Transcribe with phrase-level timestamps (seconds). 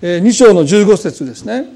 [0.00, 1.66] 2章の15節ですね。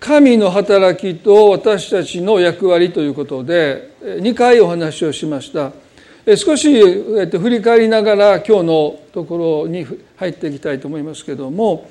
[0.00, 5.72] 神の働きと私たちの役割ということで2回お話をしました。
[6.36, 9.86] 少し振り返りながら今日のところに
[10.16, 11.90] 入っていきたいと思いますけども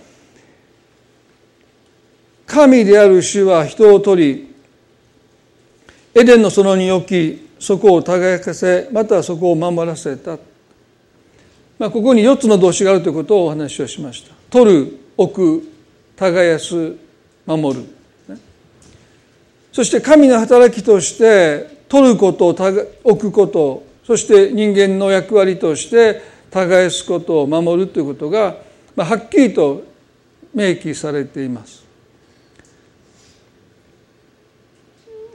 [2.45, 4.55] 神である主は人を取り
[6.15, 10.37] エデンの園に置きそこを耕かせまたそこを守らせた、
[11.81, 14.35] まあ、ここに4つの動詞があるということをお話をしました。
[14.51, 15.67] 取る置く
[16.15, 16.95] 耕す
[17.47, 17.85] 守る、
[19.71, 22.49] そして神の働きとして取ること
[23.03, 23.83] 置くこと。
[24.05, 28.57] そして人間の役割として耕すことを守るということが、
[28.95, 29.83] まあ、はっきりと
[30.53, 31.83] 明記されています。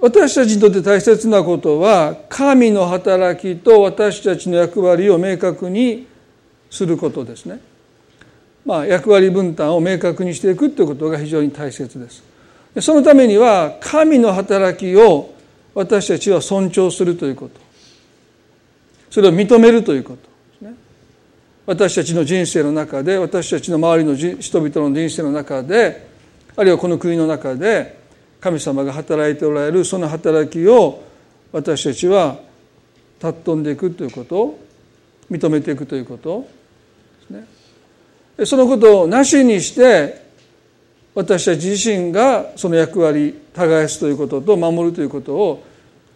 [0.01, 6.07] 私たちにとって大切なことは神の働きと私たちの役割を明確に
[6.77, 7.59] することですね。
[8.65, 12.23] まあ、役割分担を明確にしていくということが非常に大切です。
[12.81, 15.35] そのためには神の働きを
[15.75, 17.61] 私たちは尊重するということ。
[19.11, 20.75] それを認めるということですね。
[21.65, 26.07] 私たちの人生の中で私たちの周りの人々の人生の中で
[26.57, 27.99] あるいはこの国の中で
[28.41, 31.03] 神様が働いておられるその働きを
[31.53, 32.39] 私たちは
[33.21, 34.59] 尊んでいくということ
[35.31, 36.47] 認めていくということ。
[38.45, 40.27] そのことをなしにして
[41.15, 45.65] 私たち自身がその役割耕すということと守るということを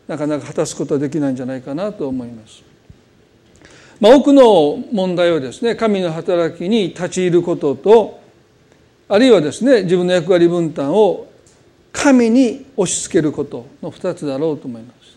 [0.06, 2.62] なかなか果たすことはできないんじゃないかなと思います。
[4.00, 8.20] まあ、多くの問題はですね神の働きに立ち入ることと
[9.08, 11.26] あるいはですね自分の役割分担を
[11.92, 15.16] 神に押し付けることの2つだろうと思います。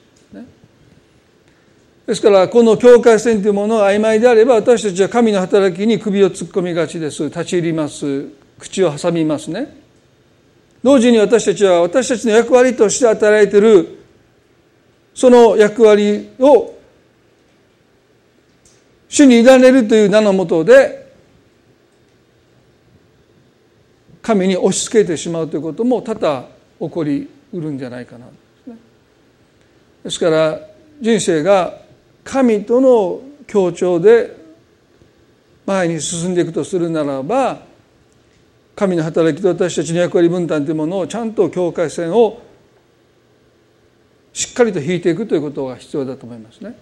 [2.05, 8.27] ですからこの境界線というものが曖昧であれば私たちは神の働きに首を突っ込みがちです立ち入ります
[8.59, 9.83] 口を挟みますね。
[10.83, 13.99] 同時に私たちは私たちの役割として与えられている
[15.15, 16.77] その役割を
[19.07, 21.13] 主に委ねるという名のもとで
[24.21, 26.49] 神に押し付けてしまうということも多々
[26.79, 28.25] 起こりうるんじゃないかな
[30.03, 30.59] ですから
[30.99, 31.82] 人生が
[32.23, 34.35] 神との協調で
[35.65, 37.61] 前に進んでいくとするならば
[38.75, 42.41] 神の働きと私たちの役割分担というものをちゃんと境界線を
[44.33, 46.75] しっかりと引いていくということが必要だと思いますね。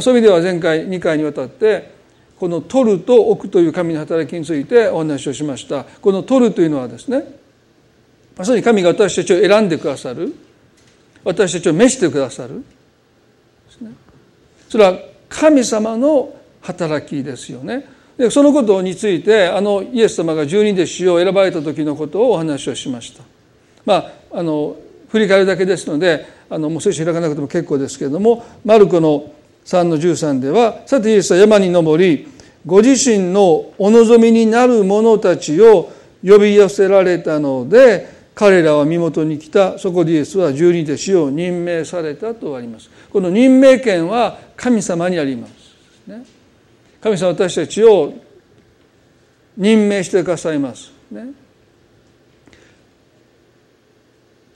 [0.00, 1.92] そういう意味では前回2回にわたって
[2.38, 5.84] この「取る」と「置く」という神の働きについてお話をしました。
[5.84, 7.24] この「取る」というのはですね
[8.36, 10.34] まさに神が私たちを選んでくださる
[11.24, 12.64] 私たちを召してくださる
[14.74, 14.98] それは
[15.28, 17.86] 神様の働きですよね。
[18.18, 23.22] でそのことについてあのイエス様が十二弟子を選ばれた時のことをお話をしました。
[23.86, 24.74] まああの
[25.10, 29.32] 振り返るだけですのであのもう聖書開かなくても結構ですけれどもマルコの
[29.64, 32.26] 3の13ではさてイエスは山に登り
[32.66, 35.92] ご自身のお望みになる者たちを
[36.24, 39.78] 呼び寄せられたので彼らは身元に来た。
[39.78, 42.90] そこでイエスは十二弟子を任命されたとあります。
[43.12, 45.52] この任命権は神様にあります、
[46.06, 46.24] ね、
[47.00, 48.14] 神様私たちを
[49.56, 51.26] 任命してくださいます、ね、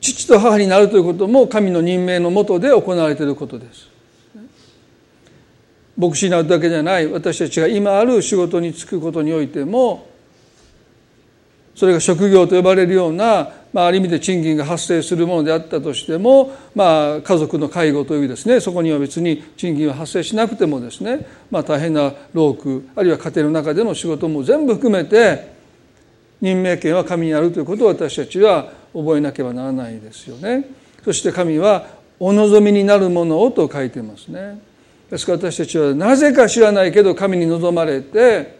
[0.00, 3.88] 父と母になるということも神の任命のもとで行われていることです。
[5.96, 7.08] 牧師になるだけじゃない。
[7.08, 10.06] 私たちが今ある仕事に就くことにおいても
[11.78, 25.52] それが職業と呼ばれるようなまあ、ある意味で賃金が発生するものであったとしても、まあ、家族の介護というですねそこには別に賃金は発生しなくてもですね、まあ、大変な労苦あるいは家庭の中での仕事も全部含めて
[26.40, 30.66] 任命権は神にあるということを私たちは覚えなければならないですよね。
[31.04, 31.86] そして神は
[32.20, 34.60] お望みになるものをと書いてますね。
[35.10, 38.56] ですから私たちはなぜか知らないけど神に望まれて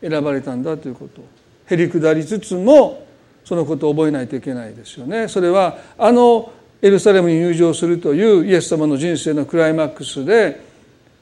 [0.00, 1.37] 選ばれたんだということ
[1.68, 3.06] へりくだりつつも
[3.44, 5.28] そのことを覚えないといけないですよね。
[5.28, 10.60] それはあのエルサレムに入場するというイエス様の人生のクライマックスで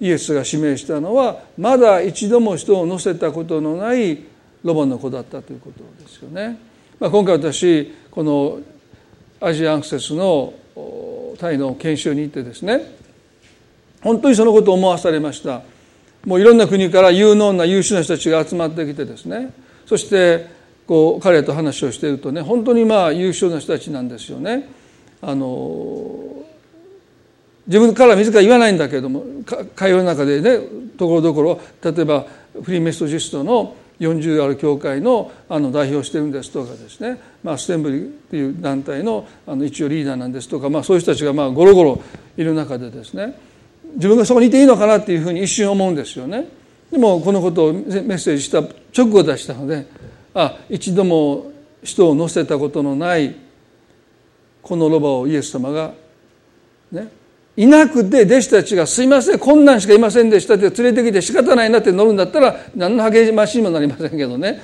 [0.00, 4.18] イエスが指名したのはまだ一度も人を乗せたことのない
[4.62, 6.58] ロバの子だったということですよね。
[6.98, 8.60] まあ、今回私この
[9.40, 10.54] アジアアクセスの
[11.38, 12.80] タイの研修に行ってですね
[14.02, 15.62] 本当にそのことを思わされました
[16.24, 19.52] もういろんな国から有能な優秀な人たちが集まってきてですね
[19.86, 20.46] そして
[20.86, 24.68] こう彼と話をしているとね本当にまあ優秀な人たちなんですよね。
[25.22, 26.44] あの
[27.66, 29.24] 自分から自ら言わないんだけれども
[29.74, 30.58] 会話の中でね
[30.96, 32.26] ところどころ例えば
[32.62, 42.00] フリーメソジストの40ある教会のあの代表してるんですとかですね、まあ、ステンブリっていう団体のあの一応リーダーなんですとか、まあ、そういう人たちがまあゴロゴロ
[42.36, 43.38] いる中でですね
[43.94, 46.46] 自分がそこにいていいのかなっていうふうに一瞬思うんですよね。
[46.90, 48.58] でもこのことをメッセージした
[48.96, 49.86] 直後出したので
[50.34, 51.52] あ一度も
[51.82, 53.34] 人を乗せたことのない
[54.62, 55.92] このロバをイエス様が
[56.90, 57.08] ね
[57.56, 64.60] いなくて弟子たちが「すいませんこんなんしかいませんでした」って連れてきて仕方ないなって乗るんだったら何の励ましにもなりませんけどね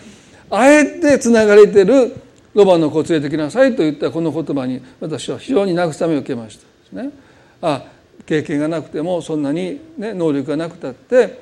[0.51, 2.15] あえてつながれてる
[2.55, 6.59] ロバの子を連れてきなさいと言ったこの言葉に私は非常に慰めを受けまし
[6.93, 7.11] たね。
[7.63, 7.85] あ
[8.27, 11.41] 経験がなくてもそんなに、ね、能力がなくたって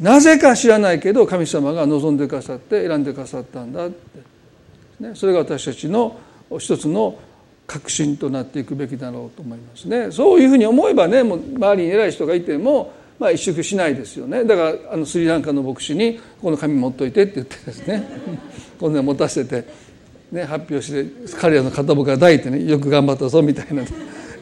[0.00, 6.18] なぜか知らないけど神様が望んでくださって選んでくださったんだって、それが私たちの
[6.58, 7.18] 一つの
[7.66, 10.10] 確信となっていくべきだろうと思いますね。
[10.10, 14.44] そういうふうに思えばねもう周りに偉い人がいてもまあ萎縮しないですよね。
[14.44, 18.04] だからあのスリランカの牧師に「この紙持っといて」って言ってですね。
[18.78, 19.64] こんな持たせて、
[20.32, 21.06] ね、発表して
[21.38, 23.82] 彼らの片棒から抱いてねよく頑張ったぞみたいな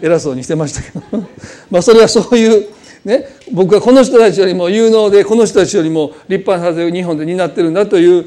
[0.00, 1.24] 偉そうにしてましたけど。
[1.70, 2.66] まあそれはそういう
[3.04, 8.26] ね僕はこの人たちよりも有能でこの人たちよりも立派なさを日本で担ってるんだという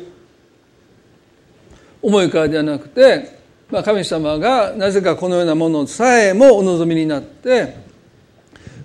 [2.02, 3.36] 思いからではなくて
[3.70, 7.76] まあ、神様がなぜかこのようなものさえもお望みになって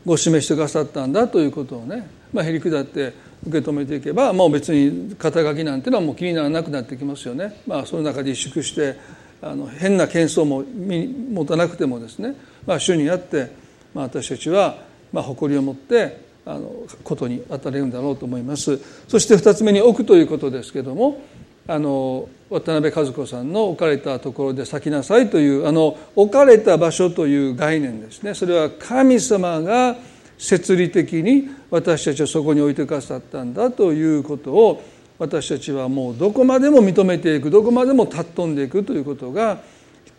[0.07, 3.13] ご示してくださったんだということをね、まあ、へりくだって
[3.47, 7.63] 受け止めていけばもう別に肩書きなんていうのはもう気にならなくなってきますよね。
[7.67, 8.97] まあ、その中で萎縮して
[9.43, 12.35] あの変な謙遜も持たなくてもですね、
[12.67, 13.53] まあ、主にあって、
[13.95, 14.79] まあ、私たちは
[15.13, 16.73] まあ誇りを持ってあの
[17.05, 18.81] ことに当たれるんだろうと思います。
[19.09, 21.23] そして2つ目に置くということですけども
[21.67, 29.97] あの渡辺和子さんの置かれたところで咲きなさいというあの置かれた場所という概念ですねそれは神様が
[30.37, 34.83] 設理的に私たちをそこに置いてくださったんだということを
[35.19, 39.61] 私たちはもうどこまでも認めていくどこまでも尊んでいくということが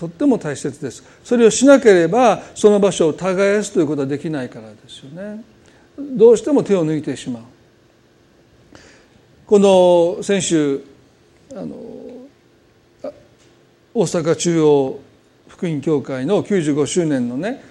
[0.01, 1.03] とっても大切です。
[1.23, 5.43] それをしなければその場所を耕すということはできないからですよね。
[5.95, 7.43] どうしても手を抜いてしまう。
[9.45, 10.81] この先週
[11.53, 11.75] あの
[13.93, 14.99] 大阪中央
[15.47, 17.63] 福音教会の95周年のね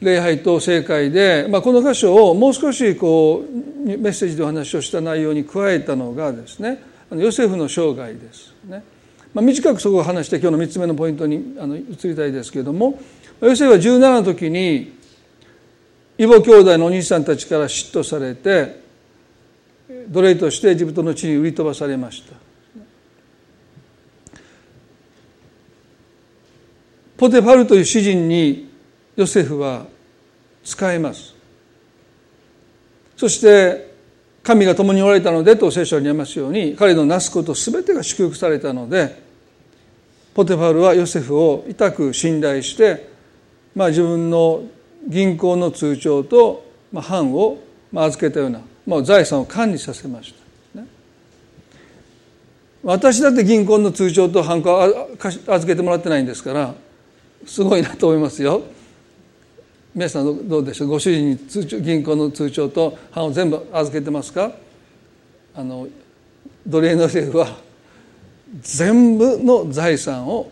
[0.00, 8.84] 礼拝と正解で、まあ、この箇所をもう少しこうメッセージでお話をした内容に加えたのがですねヨセフの生涯ですね、
[9.34, 13.00] まあ、短くそこを話して今日の3つ目のポイントにあの移りたいですけれども
[13.40, 14.96] ヨセフは17の時に
[16.16, 18.80] 異母兄弟のお兄さんたちから嫉妬されて
[20.08, 22.34] 奴隷としてエジプトの地に売り飛ばされました。
[27.16, 28.70] ポテファルという詩人に
[29.16, 29.86] ヨセフは
[30.64, 31.34] 使えます。
[33.16, 33.94] そして
[34.42, 39.23] 神が共におられたのでと聖書にありますように彼のなすこと全てが祝福されたので
[40.34, 43.08] ポテファルはヨセフを痛く信頼して、
[43.74, 44.64] まあ、自分の
[45.06, 46.64] 銀行の通帳と
[46.94, 47.58] 藩を
[47.94, 50.34] 預けたような、まあ、財産を管理させまし
[50.74, 50.88] た、ね、
[52.82, 56.74] 私だって銀行の通帳と藩を預けてもらってないんですから
[57.46, 58.62] すごいなと思いますよ。
[59.94, 64.50] 皆さんどうでしょうご主人に通帳銀行の通帳と版を全部預けてますか？
[65.54, 65.86] あの
[66.66, 67.56] 奴隷の政府は
[68.60, 70.50] 全部の財産を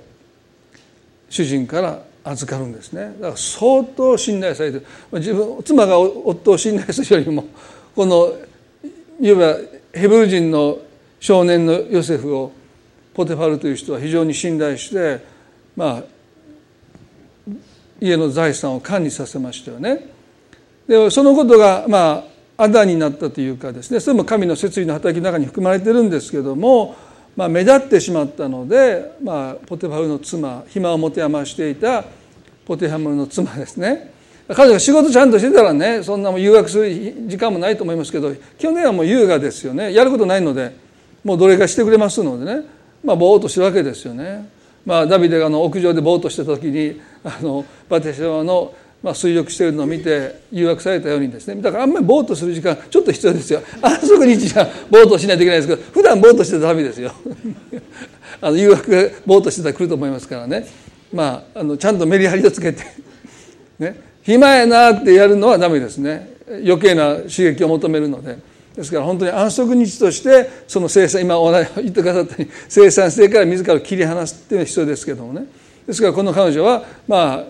[1.28, 3.14] 主人から預かるんですね。
[3.20, 4.86] だから相当信頼されてる。
[5.12, 7.44] 自分妻が夫を信頼するよりも
[7.94, 8.32] この
[9.20, 9.58] いわば
[9.92, 10.78] ヘブル人の
[11.20, 12.52] 少年のヨセフを
[13.14, 15.24] ポテファルという人は非常に信頼して
[15.76, 16.02] まあ
[18.00, 20.08] 家の財産を管理させましたよね。
[20.88, 22.24] でそのことがま
[22.56, 24.00] ああだになったというかですね。
[24.00, 26.94] それも神の摂理の働きの中に含まれてるんですけども、
[27.36, 32.04] まあ、目立ってしまったので、まあ、ポテファルの妻暇を持て余していた
[32.66, 34.12] ポテファルの妻ですね。
[34.48, 39.92] 彼女が仕事ちゃんとしてたらねそんなも誘惑する時間もないと思いますけど基本的にはもう優雅ですよね。
[39.94, 40.74] やることないので
[41.24, 42.66] もうどれかしてくれますのでね。
[43.04, 44.48] まあぼーっとしてるわけですよね。
[44.84, 51.60] まあ、ダビデがの屋上でぼーっとしてた時にあのバテシバの、まあ、水浴しているのを見て誘惑されたようにですね。
[51.60, 53.60] だからあんまりぼーっとする時間ちょっと必要ですよ。
[53.82, 57.12] あそこにじゃぼーっとしないといけないですけど普段ぼーっとしてたらダメですよ。
[58.40, 60.66] あの誘惑がぼーっとしてたら来ると思いますからね。
[61.12, 62.84] まああのちゃんとメリハリをつけて
[63.80, 63.96] ね。
[64.22, 66.30] 暇やなってやるのはダメですね。
[66.48, 68.36] 余計な刺激を求めるので。
[68.76, 75.46] ですから本当に安息日としてその生産今お話言ってくださったように生産性から自ら切り離すっていうのは必要ですけどもね。
[75.86, 77.44] ですからこの彼女はまあ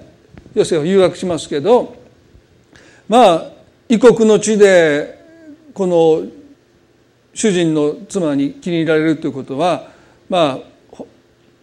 [0.54, 1.96] ヨセを誘惑しますけど
[3.08, 3.50] まあ
[3.88, 5.20] 異国の地で
[5.74, 6.22] この
[7.34, 9.90] 主人の妻に気に入られるということは
[10.28, 10.72] まあ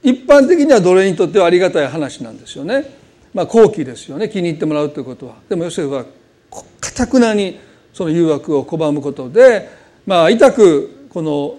[0.02, 2.86] 一般的には奴隷にとってはありがたい話なんですよね。
[3.34, 5.36] まあ好奇ですよね気に入ってもらうということは。
[5.50, 6.06] でもヨセフは
[6.80, 7.60] かたくなに
[7.94, 9.70] その誘惑を拒むことで
[10.06, 11.56] まあ痛くこの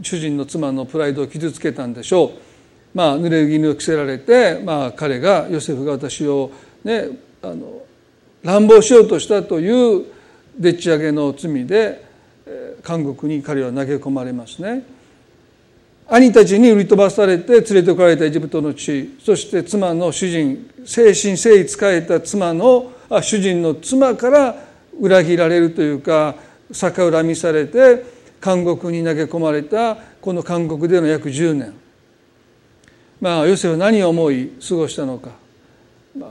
[0.00, 2.51] 主人の妻のプライドを傷つけたんでしょう。
[2.94, 6.50] まあ濡れ衣を着せられて、まあ、彼がヨセフが私を
[6.84, 7.08] ね
[7.42, 7.82] あの
[8.42, 10.06] 乱暴しようとしたという
[10.58, 12.04] でっち上げの罪で
[12.86, 14.84] 監獄に彼は投げ込まれますね。
[16.08, 24.56] 兄たちに売り飛ばされて連れてこられたエジプトの地そして妻の主人精神誠意仕えた妻のあ主人の妻から
[25.00, 26.34] 裏切られるというか
[26.70, 28.04] 逆恨みされて
[28.44, 31.81] 監獄に投げ込まれたこの監獄での約10年。
[33.22, 35.30] まあヨセは何を思い過ごしたのか、
[36.18, 36.30] まあ、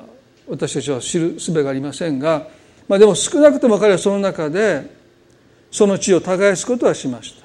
[0.49, 2.49] 私たちは知る術がありませんが、
[2.89, 4.93] まあ、でも少なくとも彼はその中で
[5.71, 7.41] その地を耕すことはしました。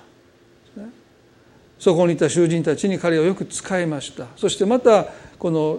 [1.79, 4.27] そこにいた囚人たちに彼をよく使いました。
[4.37, 5.07] そしてまた
[5.39, 5.79] この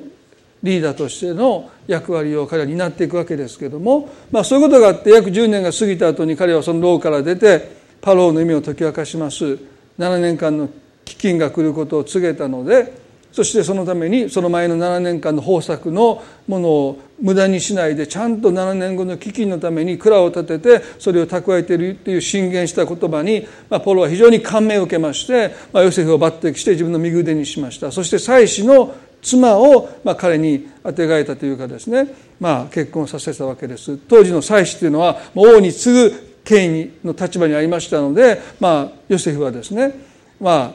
[0.63, 7.69] リーダーとしての役割を彼は担っていくわけですけども、まあ、そういうことがあって約10年が過ぎた後に彼はその牢から出て
[7.99, 9.59] パローの意味を解き明かします。
[9.99, 10.69] 7年間の
[11.03, 27.91] 飢饉が来ることを告げたのでそしてそのためにその前の7年間の豊作のものを無駄にしないでちゃんと7年後の飢饉のために蔵を立ててそれを蓄えているという進言した言葉に、まあ、ポロは非常に感銘を受けまして、まあ、ヨセフを抜擢して自分の右腕にしました。
[27.91, 32.07] そして妻子の妻を、まあ、彼にあてがえたというかですね、
[32.39, 33.97] まあ、結婚させたわけです。
[33.97, 39.93] 当時の妻子というのは王に次ぐ権威の立場にありましたので、まあ、ヨセフはですね、
[40.39, 40.71] まあ、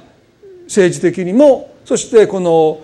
[0.64, 2.80] 政治的にもそしてこの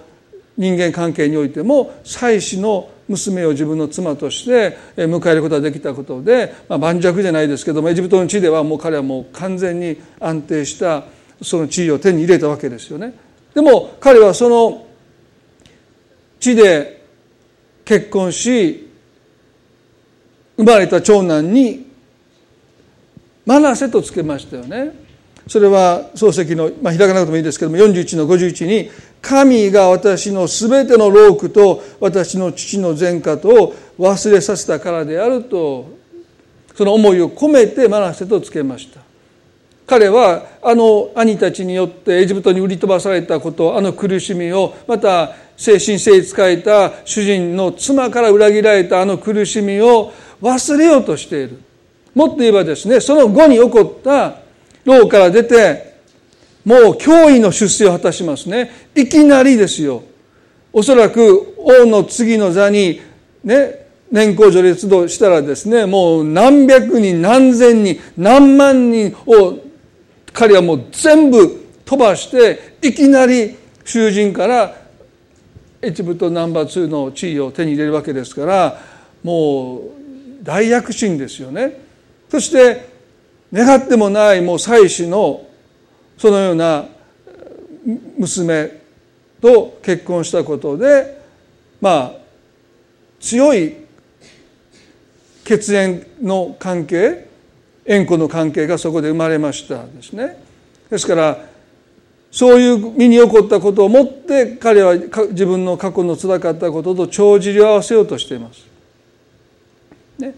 [0.56, 11.04] 人間関係においても妻子の娘を自分の妻として迎えることができたことで、まあ、盤石じゃないですけどもエジプトの地ではもう彼はもう完全に安定した
[11.40, 13.14] その地位を手に入れたわけですよね。
[13.54, 14.86] でも彼はその
[16.40, 17.04] 地で
[17.84, 18.90] 結婚し
[20.56, 21.86] 生まれた長男に
[23.46, 25.07] マナセとつけましたよね。
[25.48, 28.90] それは漱石の、まあ、開かなくてもいいですけども41の51に
[29.20, 35.86] 「神が私のすべての労苦と私の父の前科とを忘れさせたからである」と
[36.76, 39.00] その思いを込めてマナセとつけました。
[39.88, 50.12] 彼はあの兄たちによってエジプトに売り飛ばされたことあの苦しみをまた精神性使えた主人の妻から裏切られたあの苦しみを
[50.42, 51.58] 忘れようとしている
[52.14, 54.47] もっと言えばですねその後に起こった
[54.88, 55.94] 牢から出て
[56.64, 58.70] もう脅威の出世を果たしますね。
[58.94, 60.02] いきなりですよ。
[60.72, 63.00] おそらく王の次の座に
[63.44, 69.58] ね年功序列としたらですねもう何百人何千人何万人を
[70.32, 74.76] 彼はもう全部飛ばしていきなり囚人から
[75.80, 78.78] エジプトナンバー2の地位を手に入れるわけですから
[79.22, 79.80] もう
[80.42, 81.80] 大躍進ですよね。
[82.30, 82.97] そして
[83.52, 85.46] 願ってもないもう妻子の
[86.16, 86.86] そのような
[88.18, 88.70] 娘
[89.40, 91.22] と結婚したことで
[91.80, 92.12] まあ
[93.20, 93.76] 強い
[95.44, 97.28] 血縁の関係
[97.86, 100.36] 縁故の関係がそこで生まれましたですね
[100.90, 101.38] ですから
[102.30, 108.66] そういう身に起こったことをもって彼は自分の過去のつらかったことと帳尻を合わせようとしています。
[110.18, 110.34] ね、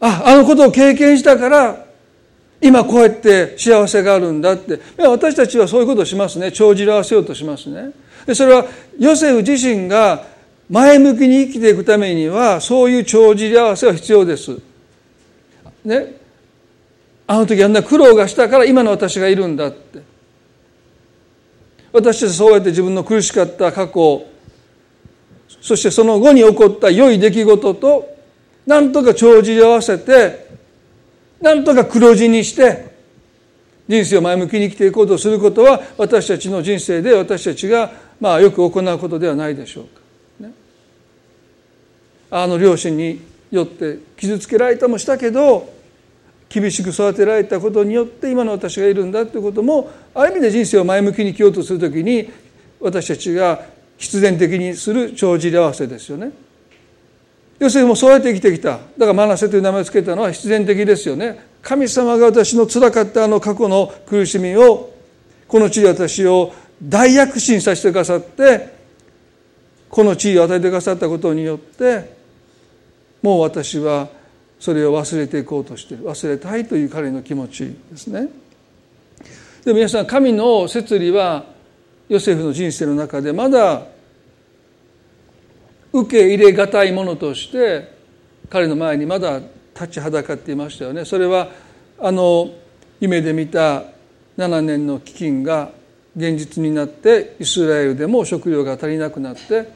[0.00, 1.86] ああのことを経験したから
[2.60, 4.80] 今こうやって幸せがあるんだって。
[4.98, 6.50] 私たちはそういうことをしますね。
[6.52, 7.90] 帳尻合わせようとしますね。
[8.26, 8.64] でそれは
[8.98, 10.24] ヨセフ自身が
[10.70, 14.58] 前向きに生きていくためにはそういう帳尻合わせは必要です。
[15.84, 16.14] ね。
[17.26, 20.00] あの時あんな苦労がしたから今の私がいるんだって。
[21.92, 24.26] 私たちそうやって自分の苦しかった過去
[25.62, 28.15] そしてその後に起こった良い出来事と
[28.66, 30.46] なんとか帳尻合わせて
[31.40, 32.96] なんとか黒字にして
[33.88, 40.00] 人生を前向きに生きていこうとすることは私たちの人生で私たちがまあよく行うことではないでしょうか。
[40.40, 40.52] ね、
[42.30, 43.20] あの両親に
[43.52, 45.72] よって傷つけられたもしたけど
[46.48, 52.28] 厳しく育てられたことによって今の私がいるんだということもある意味で人生を前向きに生きようとするときに
[52.80, 53.60] 私たちが
[53.98, 56.32] 必然的にする帳尻合わせですよね。
[57.58, 58.72] 要するにもうそうやって生きてきた。
[58.72, 61.38] だからマナセという名前を付けたのは必然的ですよね。
[61.62, 64.92] 神様が私のつらかったあの過去の苦しみを
[65.48, 68.74] この地で私を大躍進させてくださって
[69.88, 72.16] この地位を与えてくださったことによって
[73.22, 74.08] もう私は
[74.60, 78.28] それを忘れていこうとして忘れたいという彼の気持ちですね。
[79.64, 81.44] でも皆さん神の摂理は
[82.08, 83.82] ヨセフの人生の中でまだ
[86.00, 87.92] 受け入れがたいものとして
[88.50, 89.40] 彼の前にまだ
[89.74, 91.04] 立ちはだかっていましたよね。
[91.04, 91.48] それは
[91.98, 92.50] あの
[93.00, 93.84] 夢で見た
[94.38, 95.70] 7年の飢饉が
[96.16, 99.68] 現実になってイスラエルでも食料が足りなくなって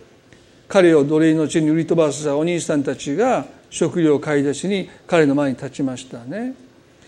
[0.68, 6.54] 彼を奴隷の地に売り飛ばしたお兄さんたちが食料を買い出しに彼の前に立ちましたね。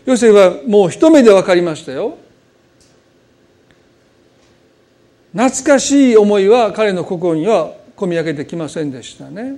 [0.04, 2.16] ヨセフはもう一目で分かりましたよ。
[5.32, 9.56] 懐かしい思いは彼の心には込み上げてきませんでしたね。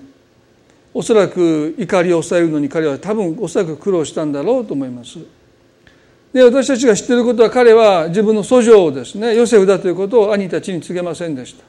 [0.93, 5.19] おそらく怒りを抑えるのに彼は多分おそらく苦労したんだろうと思います。
[6.33, 11.65] で私たちが知っていることは彼は自分の訴状をですねヨセフだということを兄たちに告げませんでした。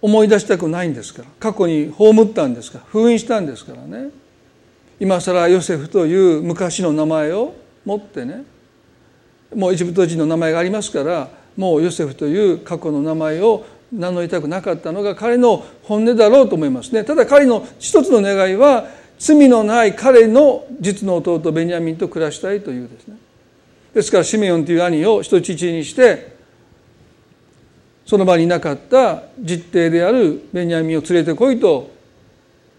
[0.00, 4.10] 思い出したくないんですから過去に葬ったんですから封印したんですからね。
[5.00, 8.44] 今更ヨセフという昔の名前を持ってね
[9.54, 17.04] もうエジプト人の名前がありますからもうヨセフという過去の名前を名乗りたくなかったのが彼の本音だろうと思いますね。
[17.04, 18.86] ただ彼の一つの願いは
[19.18, 23.16] 罪のない彼の実の弟ベニヤミンと暮らしたいというですね。
[23.94, 26.36] ですからシメオンという兄を人質にして
[28.06, 31.90] その場にいなかった実弟であるベニヤミンを連れてこいと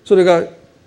[0.06, 0.44] それが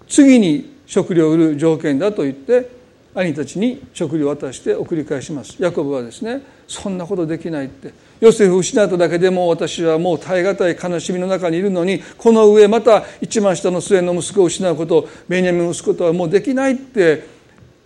[0.09, 2.71] 次に食料を売る条件だと言って
[3.15, 5.57] 兄たちに食料を渡して送り返します。
[5.59, 17.27] ヤコブはですねそんなことできないってヨセフを失っただけでも私はもう耐え難い悲しみの中にいるのにこの上また一番下の末の息子を失うことベニヤミンを息子ことはもうできないって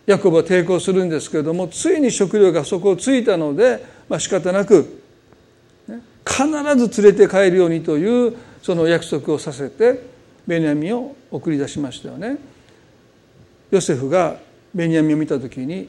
[0.04, 5.02] ヤコブは抵抗するんですけれどもついに食料が底をついたので、まあ、仕方なく、
[6.26, 6.46] 必
[6.86, 10.02] ず連れて帰るようにというその約束をさせて
[10.46, 12.36] ベニヤミンを送り出しましたよね。
[13.70, 14.36] ヨセフが
[14.74, 15.88] ベニヤミンを見た時に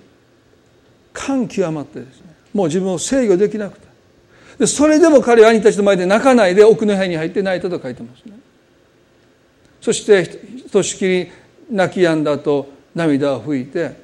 [1.12, 3.87] 感極まってですねもう自分を制御できなくて
[4.60, 8.40] でそれでも彼は兄たちの前で泣かないで奥の部屋に入って泣いたと書いてますね。
[9.82, 11.32] そしてひとしきり
[11.72, 13.96] 泣き止んだと涙を拭いて、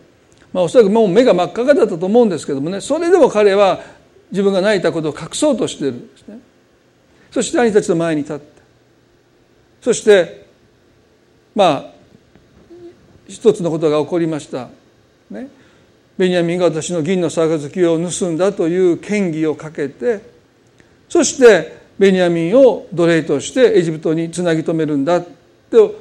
[0.54, 3.82] まあ、おそらくもう目が真っ赤だったと思うんですけどもねそれでも彼は
[4.32, 6.40] 自分が泣いたことを隠そうとしてるんですね。
[7.32, 8.46] そして兄たちの前に立って
[9.82, 10.46] そして
[11.56, 11.94] まあ
[13.28, 14.70] 一つのことが起こりました。
[15.30, 15.48] ね、
[16.18, 20.33] ベニヤミンが私の銀の杯を盗んだという嫌疑をかけて
[21.14, 25.22] そしてベニヤミンを奴隷としてエジプトにつなぎ止めるんだ
[25.70, 25.94] と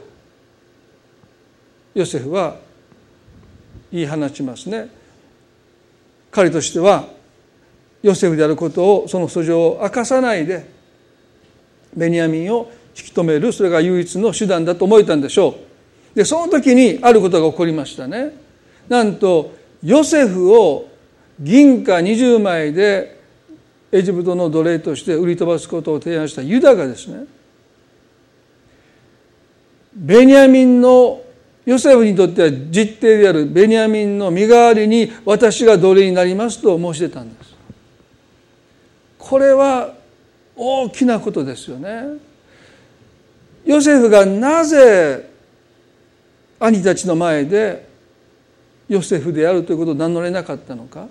[1.92, 2.56] ヨセフは
[3.92, 4.88] 言い放ちますね。
[6.30, 7.04] 彼としては
[8.02, 10.66] ヨセフであることをその訴状を明かさないで
[11.94, 15.58] ベニヤミンを引き止めるそれが唯一の手段だと思えたんでしょ
[16.14, 16.16] う。
[16.16, 18.32] でその時にあることが起こりましたね
[18.88, 19.52] なんと
[19.84, 20.88] ヨセフを
[21.38, 23.20] 銀貨20枚で
[23.92, 27.26] エジプトの奴隷として売り飛ばすことを提案したユダがですね
[29.94, 31.20] ベニヤミンの
[31.64, 37.54] ヨセフにとっては実弟であるベニヤミンの身代わりに私が奴隷になりますと申し出たんです。
[39.18, 39.94] これは
[40.56, 42.18] 大きなことですよね。
[43.64, 45.30] ヨセフがなぜ
[46.58, 47.88] 兄たちの前で
[48.88, 51.06] ヨセフであるということを名乗れなかったのか。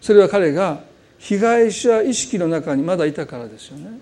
[0.00, 0.80] それは彼が
[1.22, 4.00] 被害者意識の中にまだいたからですよね。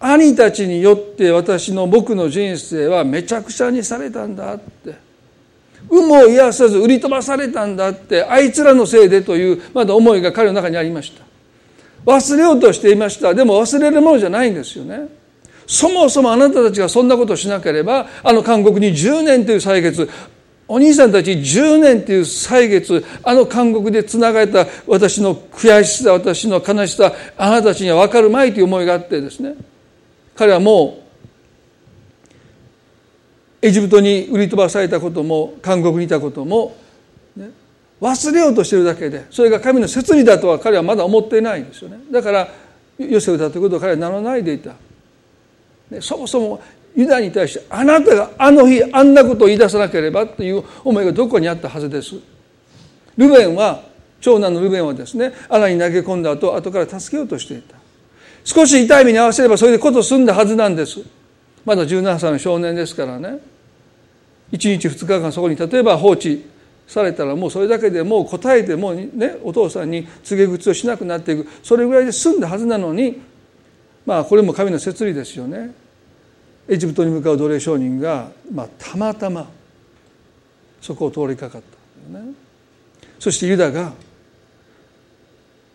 [0.00, 4.94] 兄たちによって私の僕の人生はめちゃくちゃにされたんだって。
[5.90, 11.22] 有無を癒さず売り飛ばされたんだってあいつらのせいでというまだ思いが彼の中にありました。
[12.06, 13.34] 忘れようとしていました。
[13.34, 15.08] でも忘れるものじゃないんですよね。
[15.66, 20.08] そもそもあなたたちがそんなことをしなければあの監獄に10年という歳月
[20.72, 29.54] お兄さんたち10年という歳月あの監獄でつながれた私の悔しさ私の悲しさあなたたちには分かるまいという思いがあってですね。
[30.34, 31.02] 彼はも
[33.60, 36.74] うエジプトに売り飛ばされたことも監獄にいたことも、
[37.36, 37.50] ね、
[38.00, 41.98] 忘れようとしてるだけでそれが神の摂理だとは彼はまだ思っていないんですよね。
[42.10, 42.48] だから
[42.96, 44.72] ヨセフだということを彼は名乗らないでいた。
[46.00, 46.62] そもそも
[46.94, 52.16] ユダに対してあなたがあの日あんなことを言い出さなければという思いがどこにあったはずです。
[53.16, 53.82] ルベンは
[54.20, 57.76] 長男のルベンはですね穴に投げ込んだ後後から助けようとしていた。
[58.44, 61.00] 少し痛い目に合わせればそれでこと済んだはずなんです。
[61.64, 63.38] まだ17歳の少年ですからね。
[64.52, 66.44] 1日2日間そこに例えば放置
[66.86, 71.48] されたらもうそれだけでもう答えてもうねお父さんに告げ口をしなくなっていく。
[71.62, 73.22] それぐらいで済んだはずなのに
[74.04, 75.81] まあこれも神の摂理ですよね。
[76.68, 79.48] エジプトに向かう奴隷商人が、まあ、たまたま
[80.80, 81.62] そこを通りかかっ
[82.12, 82.32] たね。
[83.18, 83.92] そしてユダが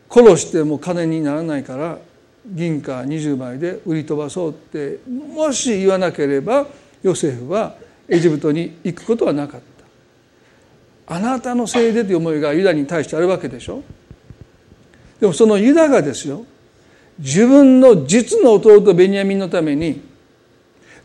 [0.09, 1.97] 殺しても金にならないから
[2.45, 6.67] 銀貨20枚で売り飛ばそうってもし言わなければ
[7.03, 7.75] ヨセフは
[8.07, 9.61] エジプトに行くことはなかっ
[11.05, 11.13] た。
[11.15, 13.83] あなたのせいでという思いがユダに対してあるわけでしょ。
[15.19, 16.45] でもそのユダがですよ
[17.19, 20.01] 自分の実の弟ベニヤミンのために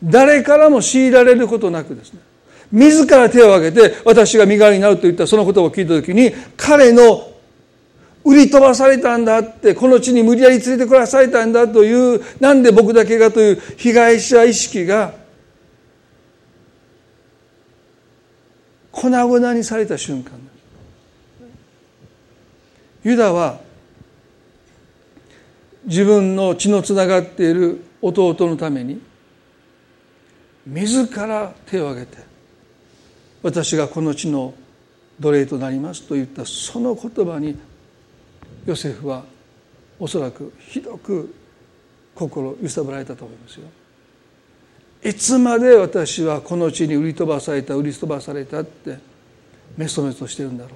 [0.02, 2.20] 誰からも強いられることなくですね
[2.72, 7.30] 自ら手を挙げて私が身代わりになると言ったその言葉を聞いた時に彼の
[8.24, 15.14] 売り飛ばされたんだってこの地に無理やり連れてこらされたんだというなんで僕だけがという被害者意識が
[18.90, 20.32] 粉々にされた瞬間
[23.04, 23.60] ユダは
[25.84, 29.00] 自分の血のつながっている弟のために
[30.66, 32.18] 自ら手を挙げて
[33.42, 34.55] 私がこの地の
[35.18, 37.59] 奴隷となりますと言ったその言葉に
[38.64, 39.25] ヨセフは
[39.98, 41.35] おそらくひどく
[42.14, 43.66] 心揺さぶられたと思いますよ。
[45.05, 48.98] いつまで私はこの地に売り飛ばされた売り飛ばされたって
[49.77, 50.72] メソメソしてるんだろう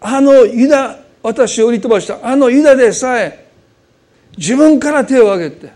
[0.00, 3.48] あのユダ私を売り飛ばしたあのユダでさえ
[4.36, 5.72] 自分から手を挙げて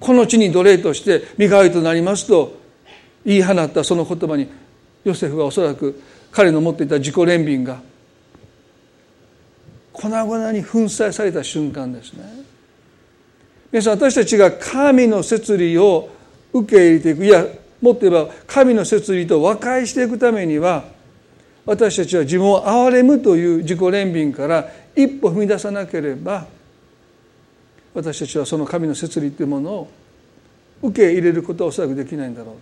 [0.00, 2.58] この地に奴隷として身代わりとなりますと
[3.24, 4.48] 言い放ったその言葉に
[5.04, 7.80] ヨセフはおそらく彼の持っていた自己憐憫が
[9.92, 12.24] 粉々に粉砕された瞬間ですね。
[13.70, 16.08] 皆さん私たちが神の摂理を
[16.52, 17.46] 受け入れていくいや
[17.80, 20.84] もっと言えば神の摂理と和解していくためには
[21.64, 26.46] 私たちは自分を憐れむという自己憐憫から一歩踏み出さなければ
[27.94, 29.90] 私たちはその神の摂理というものを
[30.82, 32.54] 受け入れることはおそらくできないんだろう。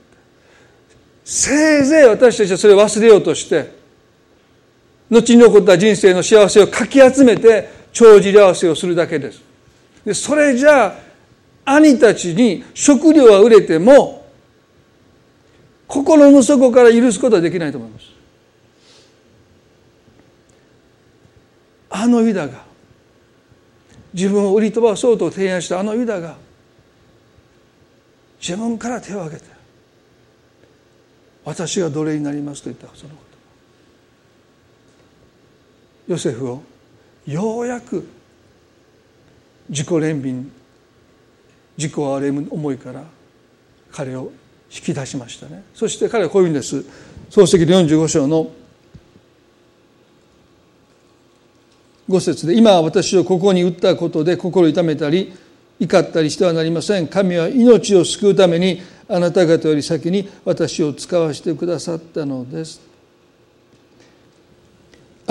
[1.25, 3.71] せいぜい私たちはそれを忘れようとして
[5.11, 9.43] 後に起こった人生の幸せをかき集めて帳尻合わせをするだけです。
[10.05, 14.27] でそれじゃあ兄たちに食料は売れても
[15.87, 18.07] 心の底から許すことはできないと思います。
[21.91, 22.68] あのユダが
[24.19, 26.37] 自分を売り飛ばそうと提案したあのユダが
[28.41, 29.45] 自分から手を挙げて
[31.45, 33.23] 私が奴隷になりますと言ったそのこ
[36.09, 36.13] と。
[36.13, 36.63] ヨセフを
[37.29, 38.09] ようやく
[39.69, 40.51] 自己憐憫
[41.77, 43.05] 自己憐れむ思いから
[43.93, 44.33] 彼を
[44.69, 45.63] 引き出しましたね。
[45.75, 46.85] そして彼はこういうんです。
[47.31, 48.51] 漱石45章の
[52.09, 55.33] 5節で今私をここに打ったことで心痛めたり
[55.79, 57.07] 怒ったりしてはなりません。
[57.07, 62.81] 神は命を救うためにあなた方より先に私を使わせてくださったのです。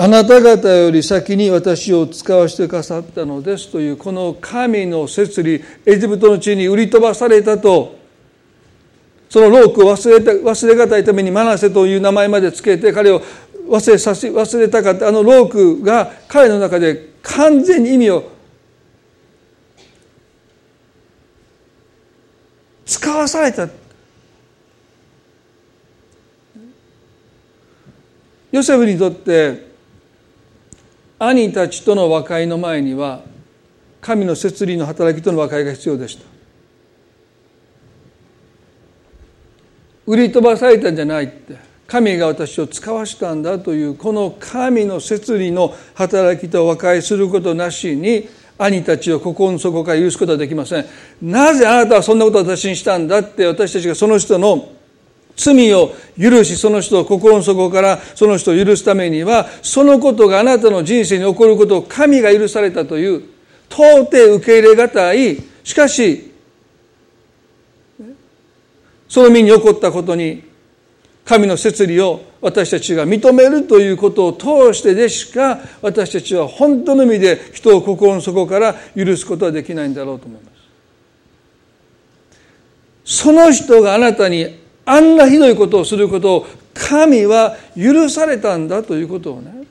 [0.00, 3.68] あなた方より先に私を使わせてくださったのです。
[3.70, 7.98] というこの神の摂理エジプトの地に売り飛ばされたと
[9.28, 13.20] そのロークを忘れた忘れがたいためにマナセという名前までつけて彼を
[13.68, 18.30] 忘れさせ忘れたかったあのロークが彼の中で完全に意味を
[22.86, 23.68] 使わされた。
[28.50, 29.68] ヨセフにとって
[31.18, 33.22] 兄たちとの和解の前には
[34.00, 36.24] 神の摂理の働きとの和解が必要でした。
[40.06, 41.67] 売り飛ばされたんじゃないって。
[41.88, 50.84] 神が私を使わしたんだというこの神の摂理の働きと和解することなしに兄たちを心の底から許すことはできません。
[51.22, 54.68] なぜあなたはそんなことを私にしたんだって私たちがその人の
[55.34, 63.22] 罪を許しその人を心の底からその人を許すためにはそのことがあなたの人生に起こることを神が許されたという
[63.70, 65.38] 到底受け入れがたい。
[65.64, 66.34] しかし
[69.08, 70.47] その身に起こったことに
[71.28, 80.50] 神の摂理を私たちが認めるということを通してでしか私たちは本当の意味で人を心の底から許すことはできないんだろうと思いま
[83.04, 83.22] す。
[83.22, 89.64] その人があなたにあんなひどいことをすることを神は許されたんだということをね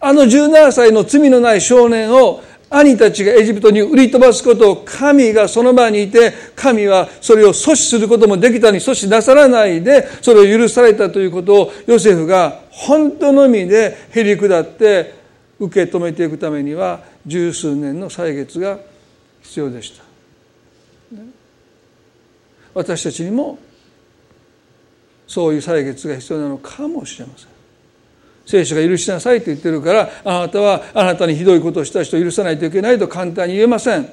[0.00, 15.14] あの17歳の罪のない少年を兄たちがエジプトに売り飛ばすことを神がその場にいて神はそれを阻止することもできたに阻止なさらないでそれを許されたということをヨセフが本当の意味でへり下って
[15.58, 18.78] 受け止めていくためには十数年の歳月が
[19.42, 20.08] 必要でした。
[22.74, 23.58] 私たちにも
[25.26, 27.57] そういう歳月が必要なのかもしれません
[28.48, 34.08] 聖書が許しなさいと言ってるからあなたはあなたにひどいことをした人を許さないといけないと簡単に言えません。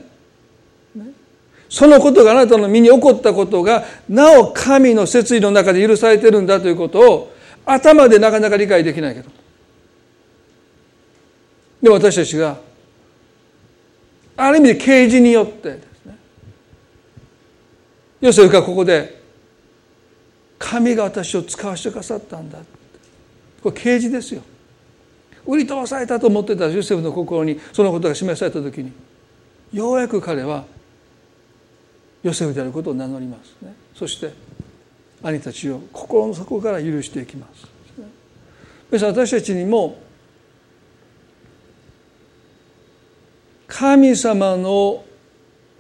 [1.69, 7.33] そのことがあなたの身に起こったことがなお神の説意の中で許されてるんだということを
[7.65, 9.29] 頭でなかなか理解できないけど。
[11.81, 12.57] で私たちが
[14.35, 16.17] ある意味で啓示によってですね。
[18.19, 19.21] ヨセフがここで
[20.59, 22.59] 神が私を使わせてくださったんだ。
[23.65, 24.43] これ啓示ですよ。
[25.43, 28.91] 売り飛ばされたと思ってたヨセフの心にそのことが示された時に
[29.73, 30.65] ようやく彼は
[32.21, 33.73] ヨセフであることを名乗りますね。
[33.95, 34.33] そして
[35.23, 37.65] 兄たちを心の底から許していきます
[38.91, 39.97] 皆さん私たちにも
[43.65, 45.03] 神様の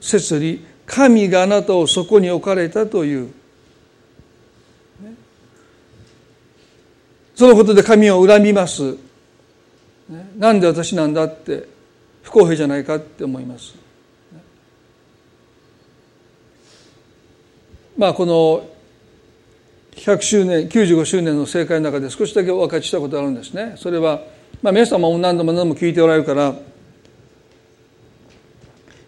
[0.01, 3.31] 摂理神があなたをそこに置かれたという
[7.35, 8.97] そのことで神を恨みます。
[10.37, 11.67] なんで私なんだって
[12.23, 13.75] 不公平じゃないかって思います。
[17.97, 18.67] まあこの
[19.95, 23.75] 100周年95周年の正解の中で少しだけお分かちしたことあるんですね。
[23.77, 24.21] それは、
[24.61, 26.55] まあ、皆様も何度も何度も聞いておられるから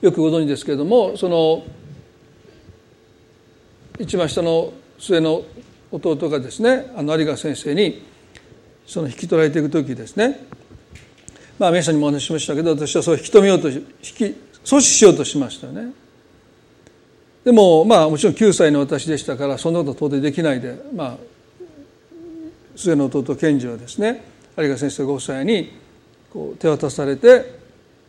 [0.01, 1.63] よくご存知ですけれどもその
[3.99, 5.43] 一番下の末の
[5.91, 8.05] 弟がですねあの有賀先生に
[8.87, 10.47] その引き取られていく時ですね。
[11.59, 14.23] まあ皆さんにもお話ししましたけど私はそう引き止めようと引き
[14.63, 15.91] 阻止しようとしましたよね。
[17.43, 21.17] でもまあもちろん9歳の私でしたからそんなこと到底できないでまあ
[22.75, 24.23] 末の弟賢治はですね
[24.57, 25.71] 有賀先生ご夫妻に
[26.31, 27.59] こう手渡されて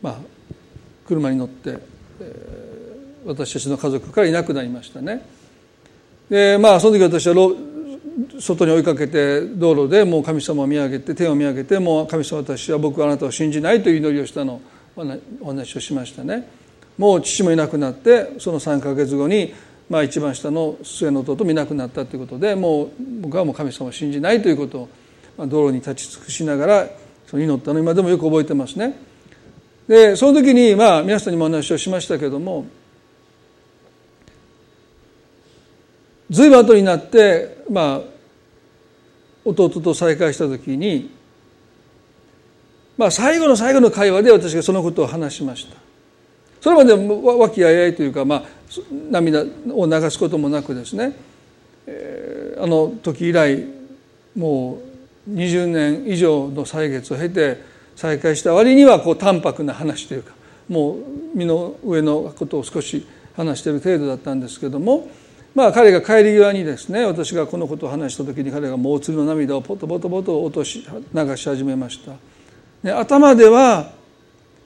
[0.01, 0.19] まあ
[1.07, 1.79] 車に乗って、
[2.21, 5.23] えー、私たちの家族からいなくなりましたね。
[6.29, 7.35] でまあその時私は
[8.41, 14.61] 外に追いかけて道路でもう神様を見上げて天を見上げてもう神様私は僕はあなたを信じないという祈りをしたの
[15.41, 16.49] お話をしましたね
[16.97, 19.55] もう父もいなくなってその3か月後に
[19.89, 24.89] まあ一番下の末の弟もいなくなったということでもう僕はもう神様を信じないということを、
[25.37, 26.89] まあ、道路に立ち尽くしながら
[27.27, 28.99] その祈ったの今でもよく覚えてますね。
[29.87, 32.67] でその時にまあ皆さんにもお話をしましたけども
[36.31, 38.01] 随分後になってまあ
[39.45, 41.11] 弟と再会した時に
[42.97, 45.89] まあ最後の最後の会話で私がそのことを話しました。
[46.61, 48.43] それまで和気あいあいというか、まあ、
[49.11, 51.15] 涙を流すこともなくですね、
[51.87, 53.65] えー、あの時以来
[54.37, 54.81] も
[55.29, 57.63] う20年以上の歳月を経て
[57.97, 60.35] 再会した割にはこう淡白な話というか
[60.69, 60.97] もう
[61.35, 65.09] 身の上のことを少し話している程度だったんですけども
[65.55, 72.01] まあ彼が帰り際にですね私がこのことを話した時に彼がもうお釣りの涙をポトポトポト落とし流し始めまし
[72.85, 73.91] た、頭では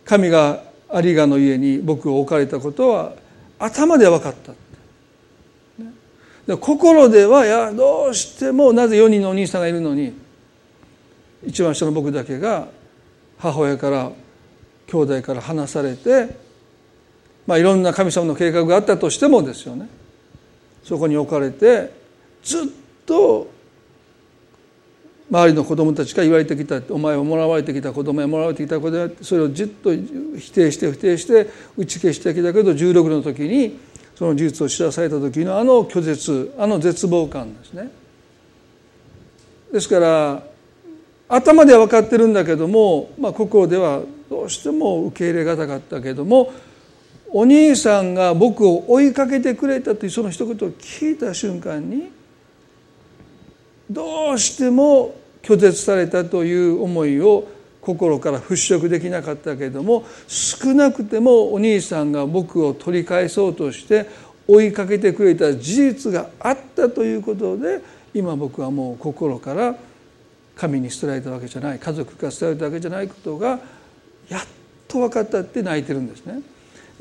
[0.05, 0.63] 神が
[1.03, 3.15] 有賀の家に僕を置かれたことは
[3.59, 4.53] 頭で分かった、
[6.47, 10.13] で心ではいやどうしてもなぜ4人のお兄さんがいるのに
[11.47, 12.69] 一番下の僕だけが
[13.39, 14.11] 母親から
[14.89, 16.37] 兄弟から離されて
[17.47, 19.89] まあいろんな神様の計画があったとしてもですよね。
[20.85, 21.93] そこに置かれて
[22.43, 22.67] ずっ
[23.07, 23.51] と
[25.31, 33.79] 周りの子供たちから言われてきたお前はもらわれてきた子供やもらわれてきた子供それをじっと否定して否定して打ち消してきたけど16の時に
[34.15, 37.91] その事実を知らされた時のあの拒絶あの絶望感ですね。
[39.73, 40.43] ですから
[41.29, 46.53] 頭では分かってるんだけども、まあ、心ではどうしても受け入れがたかったけども
[47.35, 52.11] お兄さんが僕を追いかけてくれたというその一言を聞いた瞬間に
[53.91, 57.49] どうしても拒絶されたという思いを
[57.81, 64.07] 心から払拭できなかったけれども少なくてもお兄さんが僕を取り返そうとして
[64.47, 67.81] 追いかけてくれた事実があったということで
[68.15, 69.75] 今僕はもう心から
[70.55, 73.59] 神に捨てられたわけじゃない家族が捨てられたわけじゃないことが
[74.29, 74.43] やっ
[74.87, 76.43] と分かったって泣いてるんですね。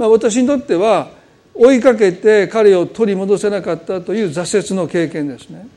[0.02, 1.12] まあ、私にとっては
[1.54, 5.68] 追いかけて彼を取り戻せなかったという挫折の経験ですね。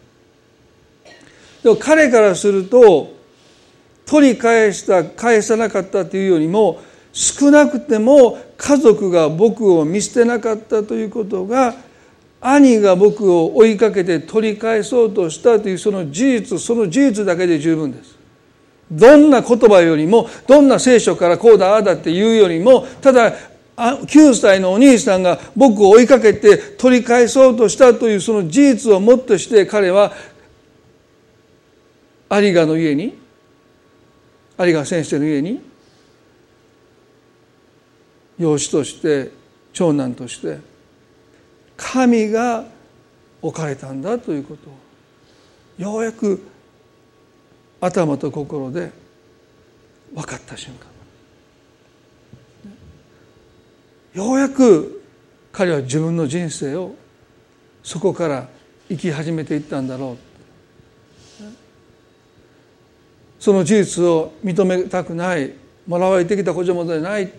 [1.63, 3.13] でも彼からすると
[4.07, 6.81] 取り返した返さなかったというよりも
[7.13, 11.75] 少なくても家族が僕を見捨てなかったということが
[12.41, 18.17] 兄が僕を追いかけて取り返そうとしたというその事実その事実だけで十分です。
[18.91, 30.13] どんな言葉よりもどんな聖書からこうだああだって言うよりもただ9歳のお兄さんが僕を追いかけて取り返そうとしたというその事実をもってして彼は
[32.31, 33.19] 有賀の家に
[34.59, 35.61] 有賀先生の家に
[38.39, 39.31] 養子として
[39.73, 40.59] 長男として
[41.77, 42.65] 神が
[43.43, 44.75] 置かれたんだということを
[45.79, 46.41] ようやく
[47.81, 48.91] 頭と心で
[50.15, 50.94] 分かった瞬間。
[54.15, 55.03] ようやく
[55.53, 56.95] 彼は自分の人生を
[57.83, 58.49] そこから
[58.89, 60.35] 生き始めていったんだろう。
[63.41, 65.53] その事実を認めたくない
[65.87, 67.31] もらわれてきた子供でない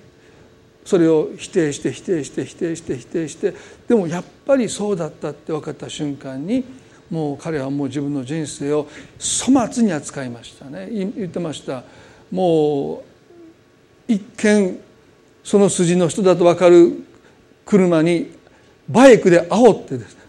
[0.86, 3.54] それを否定して否定して否定して否定して
[3.88, 6.64] でもやっぱりそうだったって分かった瞬間に
[7.10, 8.88] もう彼はもう自分の人生を
[9.20, 10.90] 粗末に扱いましたね。
[10.92, 11.84] 言ってました。
[12.32, 13.04] も
[14.08, 14.80] う一見
[15.46, 17.06] その筋の人だと分かる
[17.66, 18.32] 車に
[18.90, 20.22] バイクで煽ってですね。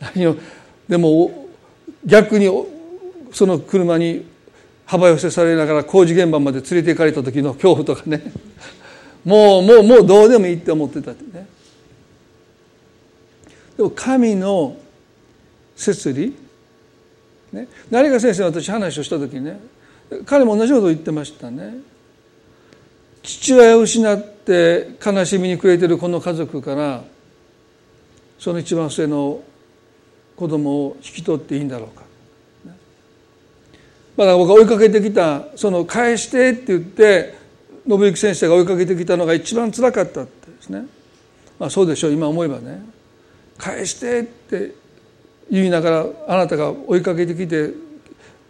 [0.00, 0.36] 何を
[0.88, 1.46] でも
[2.04, 2.50] 逆に
[3.32, 4.26] その車に
[4.84, 8.32] 幅寄せされながら工事現場まで連れて行かれた時の恐怖とかね。
[9.24, 11.46] もうもうもうどうでもいいって思ってたってね。
[13.76, 14.76] でも神の
[15.76, 16.34] 摂理？
[17.52, 17.68] ね。
[17.90, 19.60] 成賀先生私話をした時にね
[20.24, 21.95] 彼も同じことを言ってましたね。
[23.26, 27.02] 父親を失って悲しみに暮れてるこの家族から
[28.38, 29.42] その一番上の
[30.36, 32.06] 子供を引き取っていいんだろうか。
[34.16, 37.34] まだ僕が追いかけてきたその返してって言って
[37.86, 40.86] 信之先生が追いかけてきたのが一番つらかったってですね。
[41.58, 42.82] まあそうでしょう今思えばね。
[43.58, 44.72] 返してって
[45.50, 47.72] 言いながらあなたが追いかけてきて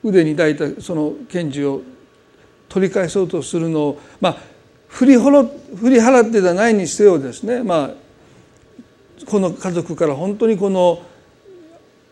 [0.05, 1.83] 腕に抱いたその拳銃を
[2.69, 4.56] 取り返そうとするのをまあ
[4.97, 7.63] 振り振り払ってではないにせよですね。
[7.63, 11.03] まあこの家族から本当にこの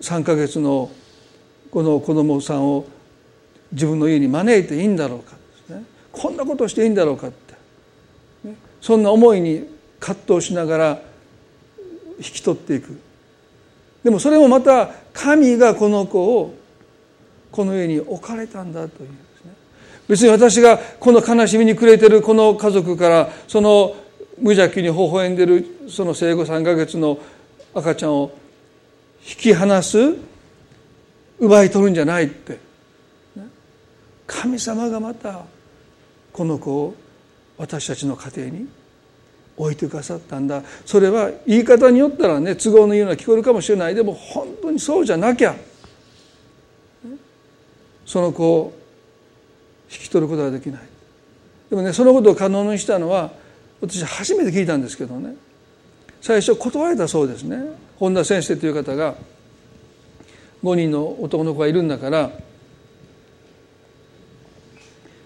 [0.03, 0.91] 3か月の
[1.71, 2.85] この子供さんを
[3.73, 5.85] 自分の家に招いていいんだろうかですね。
[6.13, 7.55] こんなことをしていいんだろうかって、
[8.49, 9.67] ね、そんな思いに
[9.99, 11.03] 葛藤しながら
[12.19, 13.01] 引き取っていく。
[14.03, 16.55] でもそれもまた神がこの子を
[17.51, 19.24] この家に置かれたんだという。
[20.09, 23.97] 別に私がこの悲しみに暮れてるこの家族からその
[24.39, 27.19] 無邪気に微笑んでるその生後3か月の
[27.75, 28.37] 赤ちゃんを
[29.29, 30.17] 引き離す
[31.39, 32.59] 奪い取るんじゃないって。
[34.27, 35.43] 神様がまた
[36.33, 36.95] この子を
[37.59, 38.69] 私たちの家庭に
[39.57, 40.63] 置いてくださったんだ。
[40.85, 43.95] それは言い方によったらね都合のいいような聞こえるかもしれない。
[43.95, 45.55] でも本当にそうじゃなきゃ。
[48.07, 48.73] その子を
[49.89, 50.81] き取ることができない。
[51.71, 53.33] でもねそのことを可能にしたのは
[53.81, 55.35] 私初めて聞いたんですけどね。
[56.21, 57.59] 最初断れたそうですね。
[57.99, 59.15] 本田先生という方が
[60.63, 62.31] 5人の男の子がいるんだから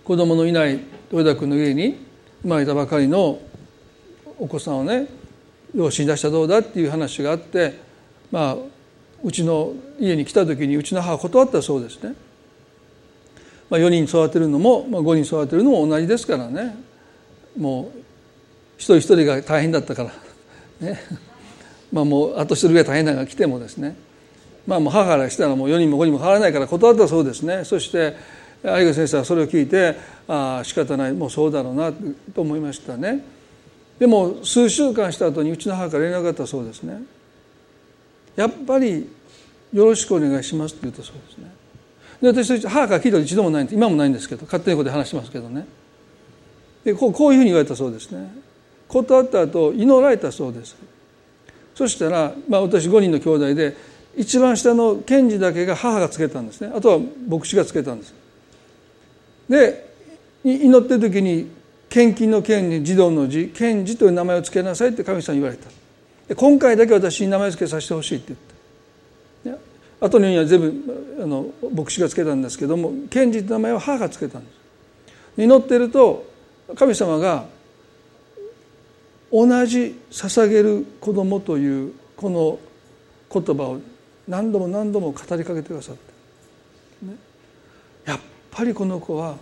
[0.05, 0.81] 子供のいない
[1.12, 1.97] 豊田君の家に
[2.42, 3.40] 生まれたばかりの
[4.38, 5.07] お子さんをね
[5.75, 7.79] 養子に出したらどうだっていう話があって
[8.31, 8.57] まあ
[9.23, 12.14] うちの家に来た時にうちの母断ったそうですね。
[13.70, 16.76] まあ、4人育てるのも、まあ、5人育てるのも同じですからね。
[17.57, 17.98] もう
[18.78, 20.12] 一人一人が大変だったから。
[20.81, 21.00] ね。
[21.92, 23.96] まあもうあと一人ぐらい大変なのが来てもですね。
[24.66, 27.64] まあもう母からしたらもう4人も5人も変わないから断ったそうですね。
[27.64, 28.14] そして
[28.62, 29.96] 有賀先生はそれを聞いて
[30.28, 31.12] ああ仕方ない。
[31.12, 31.92] もうそうだろうな
[32.35, 33.24] と思いましたね。
[33.98, 37.02] でも数週間した後にうちの母から連絡があったそうですね。
[38.37, 39.11] やっぱり
[39.72, 41.58] よろしくお願いしますって言ったそうですね。
[42.20, 45.66] で私母から聞いたこと一度もないん今もないんですけど勝手にここで話しますけどね。
[46.85, 48.31] でこうこういうふうに言われたそうですね。
[48.88, 50.76] 断った後祈られたそうです。
[51.74, 53.76] そしたら、まあ、私5人の兄弟で
[54.16, 56.72] 一番下の賢治だけが母がつけたんですね。
[56.74, 58.14] あとは牧師がつけたんです。
[59.48, 59.88] で
[60.44, 61.48] 祈ってる時に
[61.88, 66.35] 献金の献に児童の字献治という名前を付けなさいって神様に言われた。
[66.35, 68.48] 今回だけ私に名前付けさせてほしいって言った。
[70.01, 74.59] 後には全部あの牧師が付けたんですけども献治という名前は母が付けたんです。
[75.42, 76.27] 祈ってると
[76.77, 77.46] 神様が
[79.33, 82.59] 同じ捧げる子供というこの
[83.33, 83.81] 言葉を
[84.27, 87.15] 何度も何度も語りかけてくださって、ね、
[88.05, 88.21] やっ
[88.51, 89.37] ぱりこの子は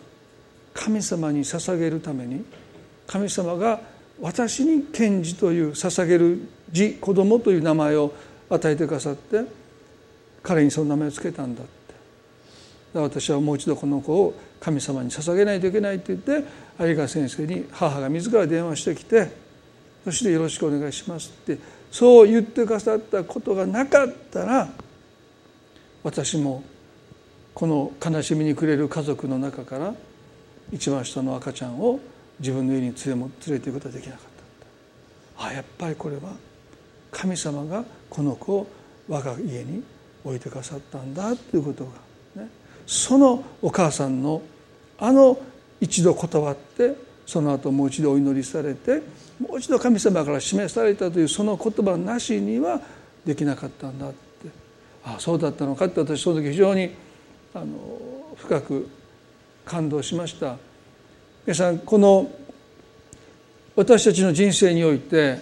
[0.75, 2.45] 神様に捧げるために
[3.07, 3.81] 神様が
[4.21, 6.41] 私に賢治という捧げる
[6.71, 8.13] 字子供という名前を
[8.51, 9.45] 与えてくださって
[10.47, 11.87] 彼にその名前を付けたんだって。
[12.95, 16.49] 私はもう一度この子を神様に捧げないといけないって言って
[16.81, 19.31] 有賀先生に母が自ら電話してきて
[20.05, 21.59] そして「よろしくお願いします」って
[21.91, 24.69] そう言ってくださったことがなかったら
[26.03, 26.63] 私も
[27.53, 29.95] この悲しみに暮れる家族の中から
[30.73, 32.01] 一番下の赤ちゃんを
[32.39, 34.21] 自分の家に連れも連れていくことはできなかっ
[35.37, 35.47] た。
[35.49, 36.35] あやっぱりこれは
[37.11, 38.67] 神様がこの子を
[39.09, 39.83] 我が家に
[40.27, 42.51] 置いてくださったんだということが、ね、
[42.87, 44.43] そのお母さんの
[44.99, 45.39] あの
[45.81, 46.97] 一度断って
[47.27, 49.03] その後もう一度お祈りされて
[49.39, 52.81] もう一度神様から示されたというその言葉なしには
[53.25, 54.17] できなかったんだって。
[55.05, 56.91] ああそうだったのかって私その時非常に
[57.55, 58.89] あの深く
[59.65, 60.57] 感動しました。
[61.47, 62.29] 皆さんこの
[63.77, 65.39] 私たちの人生において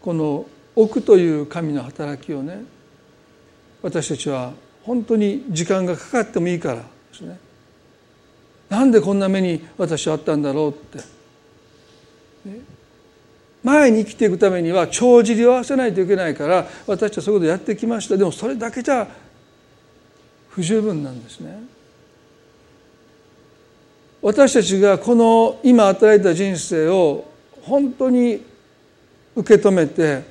[0.00, 2.64] この奥という神の働きをね
[3.86, 6.82] 私たちは本当に時間がかかってもいいからで
[7.12, 7.38] すね。
[8.68, 10.98] なんでこんな目に私はあったんだろうって、
[13.62, 18.16] 前に生きていくためには帳尻を合わせないといけないから私はそういうことをやってきました。
[18.16, 19.06] でもそれだけじゃ
[20.48, 21.56] 不十分なんですね。
[24.20, 27.24] 私たちがこの今与えた人生を
[27.62, 28.42] 本当に
[29.36, 30.24] 受け止めて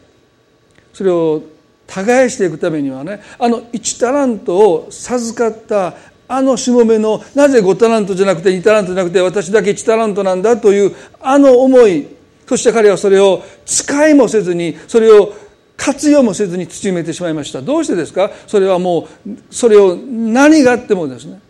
[0.91, 1.54] それを
[1.87, 5.93] 耕していくためにはねあの1タラントを授かった
[6.27, 12.07] あのしもべのなぜ5タラントじゃなくて2タラントじゃなくて私だけ1タラントなんだというあの思い
[12.47, 15.33] そして彼はそれを使いもせずにそれを
[15.77, 17.61] 活用もせずに土埋めてしまいました。
[17.61, 18.31] どうしてですか？
[18.47, 21.41] それはもうそれを何があってもですね。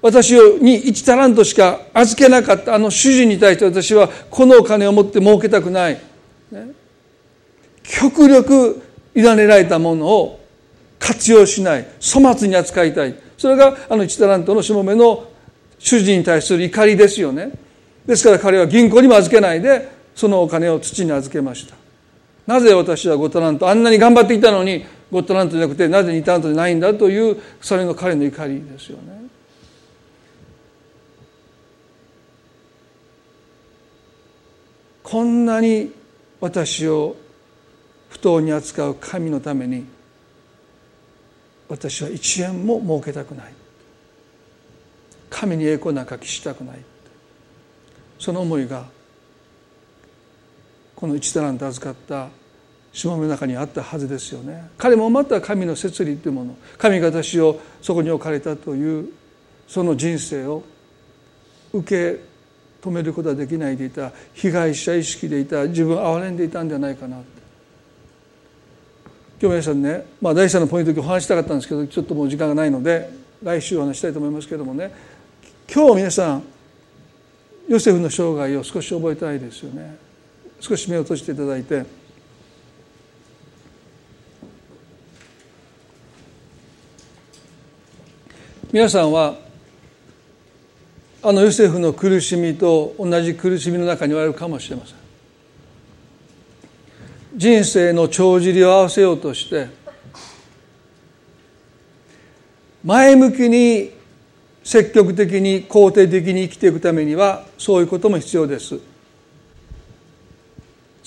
[0.00, 6.00] 私に1タラントしか預けなかったあの主人に対して私はこのお金を持って儲けたくない、
[6.50, 6.68] ね、
[7.88, 8.82] 極力
[9.14, 10.40] 委ねられたものを
[10.98, 13.14] 活用しない粗末に扱いたい。
[13.38, 15.26] それがあの1タラントのしもべの
[15.78, 17.52] 主人に対する怒りですよね。
[18.06, 21.74] ですから彼は銀行にも預けないでそのお金を土に預けました。
[22.46, 29.18] なぜ私は5タラントあんなに頑張っていたのに5タラントじゃなくてなぜ2タラントじゃないんだというそれの彼の怒りですよね。
[35.02, 35.90] こんなに
[36.40, 37.16] 私を
[38.08, 39.86] 不当に扱う神のために
[41.68, 43.52] 私は一円も設けたくない。
[45.30, 46.78] 神に栄光なんか期したくない。
[48.18, 48.86] その思いが
[50.96, 52.28] この一タランと預かった
[52.92, 54.70] しもべの中にあったはずですよね。
[54.78, 59.10] 彼もまた神の摂理というもの神が私をそこに置かれたという
[59.68, 60.64] その人生を
[61.72, 62.20] 受け
[62.80, 67.37] 止めることはできないでいた被害者意識でいた自分を憐れんでいたんじゃないかなと。
[69.40, 73.08] 今日皆さんね、まあ、第3のポイントでお話したかったんですけどちょっともう時間がないので
[73.40, 74.92] 来週お話したいと思いますけどもね。
[75.72, 76.42] 今日皆さん
[77.68, 79.96] ヨセフの生涯を少し覚えたいですよね。
[80.58, 81.84] 少し目を閉じていただいて。
[88.72, 89.36] 皆さんは
[91.22, 95.07] あのヨセフの苦しみと同じ苦しみの中におられるかもしれません。
[97.38, 99.68] 人生の帳尻を合わせようとして
[102.82, 103.92] 前向きに
[104.64, 108.80] 積極的に肯定的に生きていくためにはそういうことも必要です。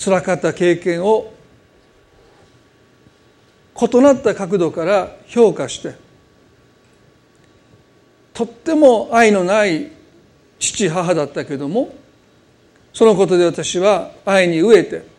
[0.02, 1.34] 辛かった経験を
[3.80, 5.96] 異なった角度から評価して
[8.32, 9.92] とっても愛のない
[10.58, 11.94] 父母だったけども
[12.94, 15.11] そのことで私は愛に飢えて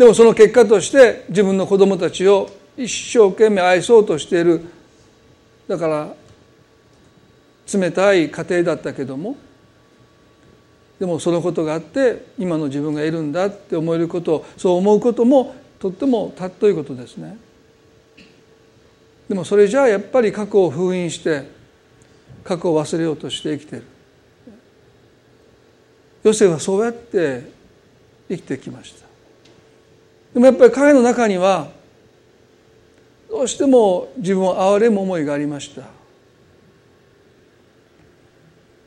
[0.00, 4.64] でもその結果として自分の子供たちを一生懸命愛そうとしている
[5.68, 6.14] だから
[7.78, 9.36] 冷たい家庭だったけども
[10.98, 17.36] でもそのことがあって今の自分がいるんだって思えることそう思うこともとっても尊いことですね。
[19.28, 21.42] でもそれじゃあやっぱり過去を封印して
[22.42, 23.84] 過去を忘れようとして生きてる。
[26.22, 27.50] ヨセフはそうやって
[28.30, 29.09] 生きてきました
[30.32, 31.68] でもやっぱり彼の中には
[33.28, 35.82] どうしても自分を憐れむ思いがありました。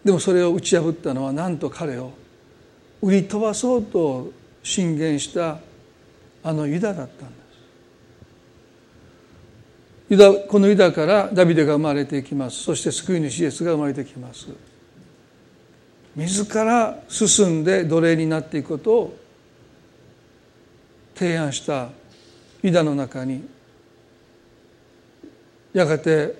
[0.03, 2.11] でもそれを打ち破ったのはなんと彼を
[3.01, 4.31] 売り飛ばそうと
[4.61, 5.59] 進言した
[6.43, 7.43] あのユダだったんです。
[10.09, 12.63] ユダこのユダからダビデが生まれていきます。
[12.63, 14.47] そして救い主イエスが生まれてきます。
[16.15, 19.17] 自ら進んで奴隷になっていくことを
[21.23, 21.87] 提案した
[22.61, 23.47] ユダの中に
[25.71, 26.35] やがて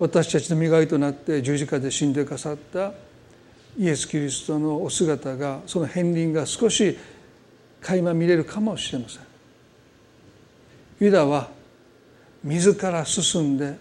[0.00, 2.92] 私たちの磨いとなって十字架で死んでくださった
[3.78, 6.98] イエス・キリストのお姿がその片鱗が少し
[7.80, 9.22] 垣間見れるかもしれません。
[10.98, 11.48] ユダは
[12.42, 13.76] 自ら進んで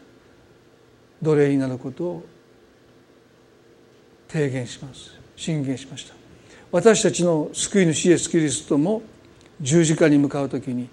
[1.23, 2.25] 奴隷になることを
[4.27, 5.11] 提言します。
[5.35, 6.13] 進言しました。
[6.71, 9.01] 私たちの救い主イエス・キリストも
[9.61, 10.89] 十字架に向かう時に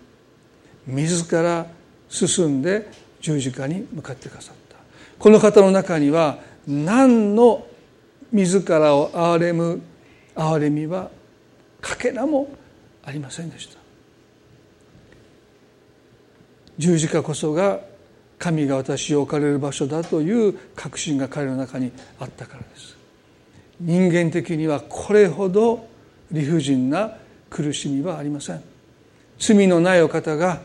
[0.86, 1.66] 自ら
[2.08, 2.88] 進んで
[3.20, 4.76] 十字架に向かってくださった。
[5.18, 7.66] この方の中には何の
[8.32, 9.80] 自らを憐れむ
[10.34, 11.10] 憐れみは
[11.80, 12.48] かけらも
[13.04, 13.78] ありませんでした。
[16.78, 17.80] 十字架こそが
[18.38, 22.96] 神が私を置かれる場所だという確信が彼の中にあったからです。
[23.80, 25.86] 人間的にはこれほど
[26.30, 27.16] 理不尽な
[27.52, 28.62] 苦しみはありません。
[29.38, 30.60] 罪のないお方が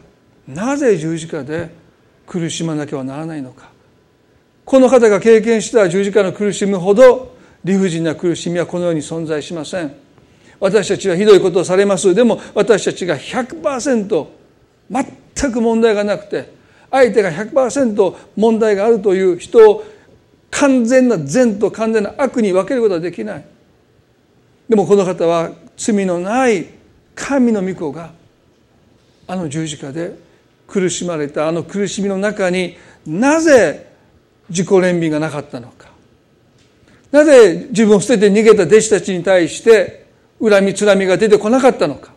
[0.47, 1.69] なぜ十字架で
[2.25, 3.69] 苦しまなければならないのか。
[4.63, 9.93] この方が経験した十字架の苦しむほど理不尽な苦しみはこの世に存在しません。
[10.59, 12.15] 私たちはひどいことをされます。
[12.15, 14.27] でも私たちが100%
[14.89, 16.51] 全く問題がなくて
[16.89, 19.83] 相手が100%問題があるという人を
[20.49, 23.45] 完全な善と完全な悪に分けることはできない。
[24.69, 26.76] でもこの方は罪のない
[27.17, 28.11] 神の御子が
[29.27, 30.15] あの十字架で
[30.67, 33.91] 苦しまれたあの苦しみの中になぜ
[34.49, 35.87] 自己憐憫がなかったのか。
[37.11, 40.05] なぜ自分を捨てて逃げた弟子たちに対して
[40.39, 42.13] 恨みつらみが出てこなかったのか。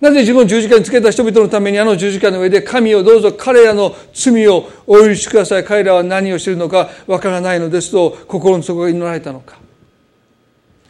[0.00, 5.64] なぜ自分を十字架につけた人々のためにあの十字架の上で神をどうぞ彼らの罪をお許しください。
[5.64, 9.58] 彼らは何をしているのかわからないのですと心の底が祈られたのか。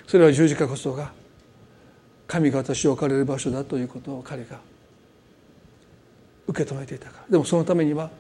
[0.07, 1.13] それは十字架こそが
[2.29, 4.61] 神が私を置かれる場所だということを彼が
[6.47, 7.25] 受け止めていたから。
[7.31, 8.11] でもそのためには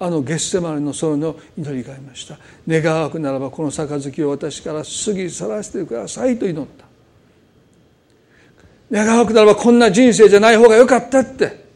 [0.00, 2.38] あのゲッセマネの園の祈りがありました。
[2.66, 6.86] 願わくならばこの杯を私から過ぎ去らせてくださいと祈った。
[8.90, 11.68] 願わくならばこんな人生じゃない方がよかったって。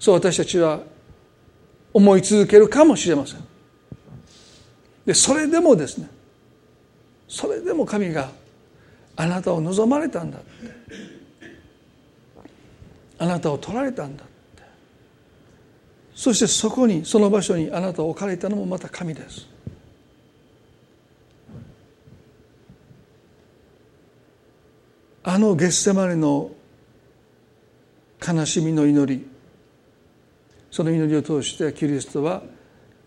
[0.00, 0.80] そう私たちは
[1.92, 3.44] 思い続けるかもしれません。
[5.06, 6.10] でそれでもですね
[7.28, 8.30] それでも神が
[9.20, 10.48] あなたを望まれたんだって。
[13.18, 14.62] あなたを取られたんだって。
[16.14, 19.48] そしてそこにその場所にあなたを置かれたのもまた神です。
[25.24, 26.52] あのゲッセマネの
[28.26, 29.26] 悲しみの祈り
[30.70, 32.42] その祈りを通してキリストは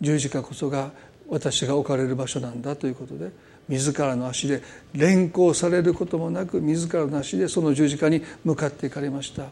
[0.01, 0.91] 十字架こそが
[1.29, 3.31] 私が置かれる場所なんだということで
[3.71, 4.61] 自らの足で
[4.93, 9.45] 連行されることもなく自らの足でその十字架に向かっていかれました。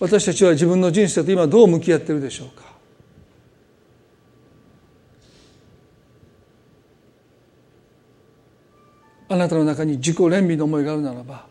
[0.00, 2.66] 私たちは自分の人生と今どう向き合っているでしょうか？
[9.28, 11.44] あなたの中に自己憐憫の思いがあるならば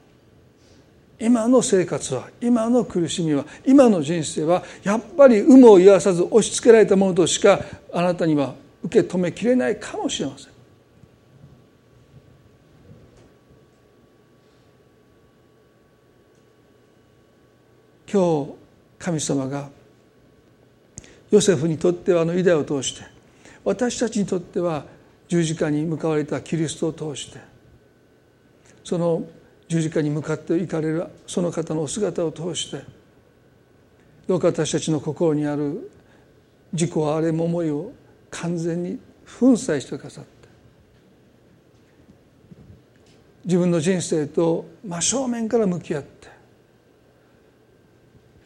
[1.20, 7.60] 今の生活は今の苦しみは今の人生はやっぱり有無を言わさず押し付けられたものとしか
[7.94, 10.58] あなたには受け止めきれないかもしれません。
[18.10, 18.54] 今日
[18.98, 19.70] 神様が
[21.30, 23.06] ヨセフにとってはあのイダを通して
[23.66, 24.86] 私たちにとっては
[25.28, 27.40] 十字架に向かわれたキリストを通して
[28.86, 29.24] その
[29.68, 32.82] 十字架に向かって行かれるその方のお姿を通して
[34.26, 35.92] どうか私たちの心にある
[36.72, 37.92] 自己あれも思いを
[38.32, 39.00] 完全に
[39.40, 40.30] 粉砕してくださって
[43.46, 46.28] 自分の人生と真正面から向き合って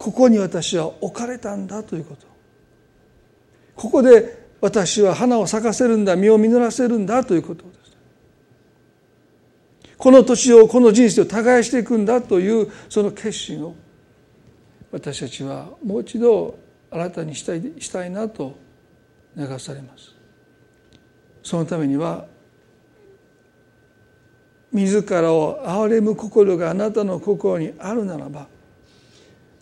[0.01, 2.25] ここに私は置かれたんだということ。
[3.75, 7.97] ここで私は花を咲かせるんだ実を実らせるんだということです。
[9.97, 13.75] この年をこの人生を耕していくんだというその決心を
[14.91, 16.57] 私たちはもう一度
[16.89, 18.55] 新たにしたいしたいなと
[19.35, 20.15] 流されます。
[21.43, 22.25] そのためには
[24.71, 28.47] 自らを憐れむ心があなたの心にあるならば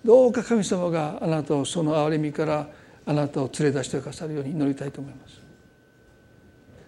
[0.06, 2.68] どうか神様があなたをその憐れみから
[3.06, 5.42] あなたを連れ出してくださるように祈りたいと思います。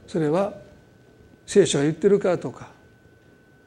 [0.08, 0.54] それは
[1.46, 2.70] 聖書が言ってるかとか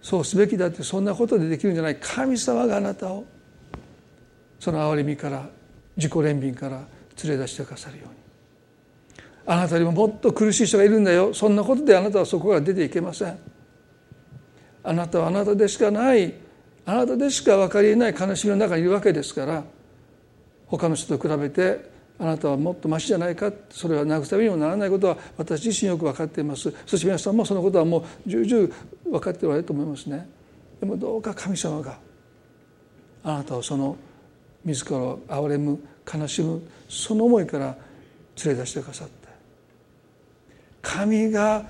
[0.00, 1.96] そうすべきだってそんなことでできるんじゃない。
[1.96, 3.24] 神様があなたを
[4.60, 5.48] その憐れみから
[5.96, 6.84] 自己憐憫から
[7.22, 8.23] 連れ出してくださるように。
[9.46, 11.34] あなたよりももっと苦しい人がいるんだよ。
[11.34, 13.38] そんなことであなたはそこから出ていけません。
[14.82, 16.34] あなたはあなたでしかない。
[16.86, 19.64] あなたでしか分かりえない悲しみの中にいるわけですから。
[20.66, 23.52] 他の人と比べてあなたはもっとましじゃないか。
[23.70, 26.72] それは慰めにもならないことは私自身よく分かっています。
[26.86, 28.68] そして皆さんもそのことはもう重々
[29.04, 30.26] 分かっておられると思いますね。
[30.80, 31.98] でもどうか神様が
[33.22, 33.96] あなたをその
[34.64, 35.78] 自らを憐れむ
[36.12, 37.76] 悲しむその思いから
[38.44, 39.23] 連れ出してくださった。
[40.84, 41.64] 神が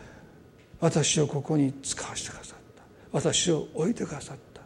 [0.80, 2.82] 私をここに使わせてくださった。
[3.12, 4.60] 私を置いてくださった。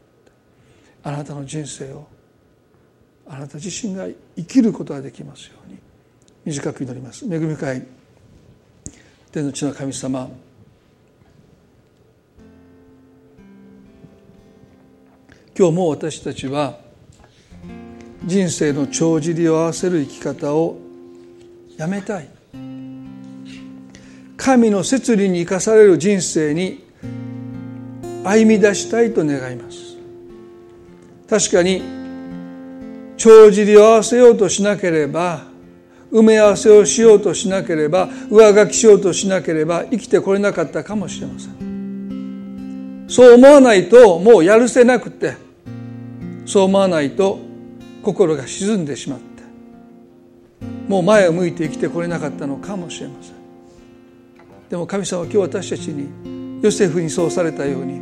[1.09, 2.09] あなたの人生を
[3.29, 5.79] あなた自身が生きることができますように。
[6.45, 7.25] 短く祈ります。
[7.27, 7.87] 恵み深い
[9.31, 10.31] 天の地の神様。
[15.57, 16.79] 今日も私たちは
[18.25, 20.79] 人生の帳尻を合わせる生き方を
[21.77, 22.38] やめたい。
[24.49, 26.83] 神の摂理に生かされる人生に
[28.25, 29.99] 歩み出したいと願います。
[31.29, 31.83] 確かに
[33.19, 35.45] 帳尻を合わせようとしなければ
[36.11, 43.05] 埋め合わせをしようとしなければ上書きしようとしなければ生きてこれなかったかもしれません。
[43.07, 45.35] そう思わないともうやるせなくて
[46.47, 47.39] そう思わないと
[48.03, 49.43] 心が沈んでしまって
[50.89, 53.38] もう前を向いて生きてこれなかったのかもしれません。
[54.69, 58.01] でも神様は今日私たちにヨセフにそうされたように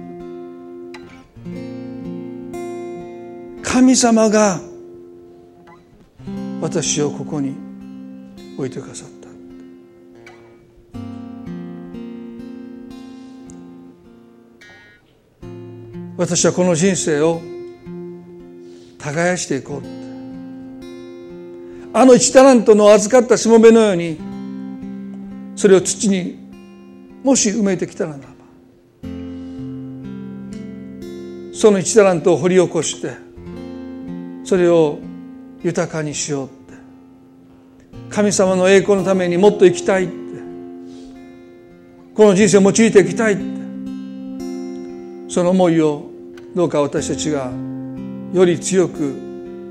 [3.62, 4.60] 神様が
[6.60, 7.54] 私をここに
[8.56, 9.26] 置いてくださった。
[16.16, 17.42] 私はこの人生を
[18.98, 19.96] 耕していこう。
[21.92, 24.18] あの一タラントの預かったしもべのように
[25.54, 26.45] それを土に
[27.26, 28.24] もし埋めてきたならば
[31.52, 33.16] その一タラントを掘り起こして
[34.44, 35.00] それを
[35.64, 36.54] 豊かにしようって
[38.10, 40.14] 神様の栄光のためにもっと生きたいって
[42.14, 43.42] この人生を用いていきたいって
[45.28, 46.08] その思いを
[46.54, 47.50] どうか私たちが
[48.34, 49.00] より強く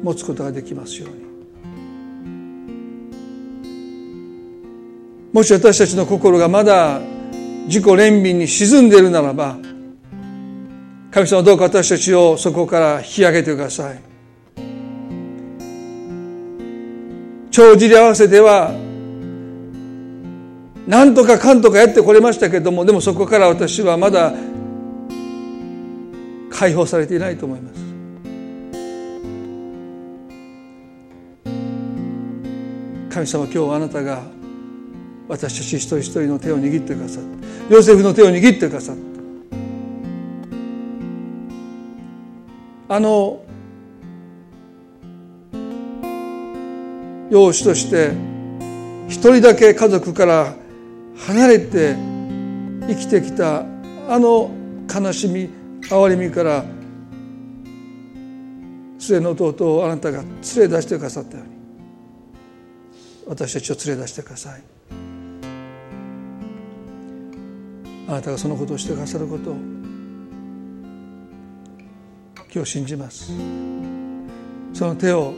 [0.03, 1.23] 持つことができますように。
[5.31, 6.99] もし私たちの心がまだ
[7.67, 9.57] 自己憐憫に沈んでいるならば
[11.11, 13.99] 神様どうか私たちをそこから引き上げてください。
[17.51, 18.73] 帳尻合わせでは
[20.85, 24.33] 何とかかんとかやってこれましたけどもでもそこから私はまだ
[26.49, 27.85] 解放されていないと思います。
[33.09, 34.34] 神様今日あなたが
[35.27, 37.23] 私たち一人一人の手を握ってくださっ
[37.69, 37.75] た。
[37.75, 39.01] ヨセフの手を握ってくださった。
[42.95, 43.41] あの
[47.31, 48.11] 養子として
[49.07, 50.53] 一人だけ家族から
[51.17, 51.95] 離れて
[52.87, 53.65] 生きてきた
[54.07, 54.51] あの
[54.93, 55.49] 悲しみ
[55.81, 56.63] 憐れみから
[58.99, 61.55] 末の弟をあなたが連れ出してくださったように。
[63.27, 64.74] 私たちを連れ出してください。
[68.07, 69.55] あなたがそのことをしてくださることを
[72.53, 73.31] 今日信じます。
[74.73, 75.33] その手を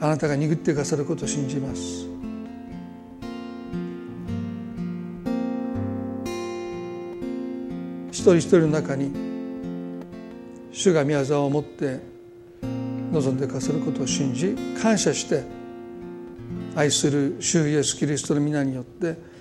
[0.00, 2.08] あなたが握ってくださることを信じます。
[8.10, 9.12] 一人一人の中に
[10.72, 12.00] 主が宮沢を持って
[13.12, 15.44] 望んでくださることを信じ感謝して
[16.74, 19.31] 愛する主イエスキリストの皆によって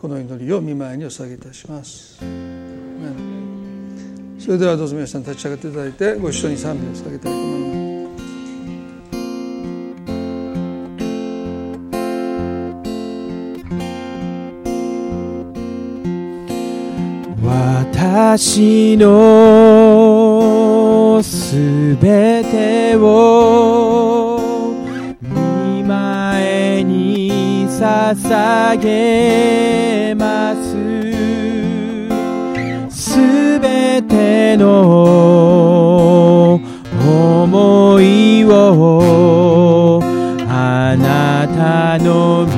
[0.00, 2.18] この祈りを見舞いにお捧げいたします。
[4.38, 7.56] それではどうぞ皆さん立ち上がっていただいてご一緒に賛美を捧げたいと思いま
[18.32, 18.40] す。
[18.40, 19.10] 私の
[21.22, 24.72] すべてを
[25.20, 29.89] 見前に捧げ
[34.60, 36.60] の
[37.02, 40.00] 思いを
[40.48, 42.50] あなたの御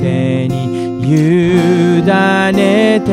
[0.00, 0.64] 手に
[1.04, 3.12] 委ねて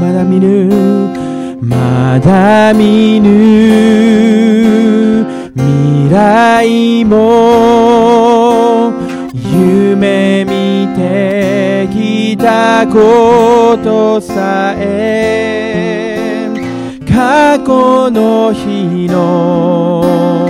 [0.00, 0.68] まだ見ぬ
[1.62, 3.28] まだ見ぬ
[5.54, 7.37] 未来も
[12.38, 16.48] たことさえ
[17.06, 20.48] 過去の日の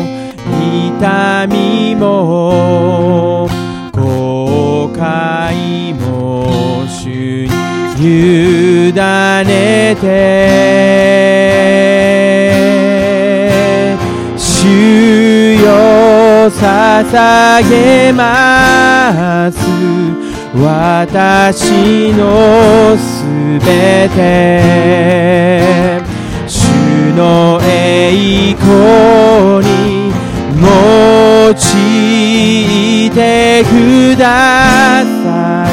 [0.94, 3.48] 痛みも
[3.92, 7.46] 後悔も主
[7.96, 10.06] に委ねて
[14.36, 20.27] 主よ捧げます。
[20.54, 23.24] 私のす
[23.60, 26.00] べて
[26.46, 30.10] 主の栄光に
[30.60, 34.24] 用いてくだ
[35.04, 35.70] さい。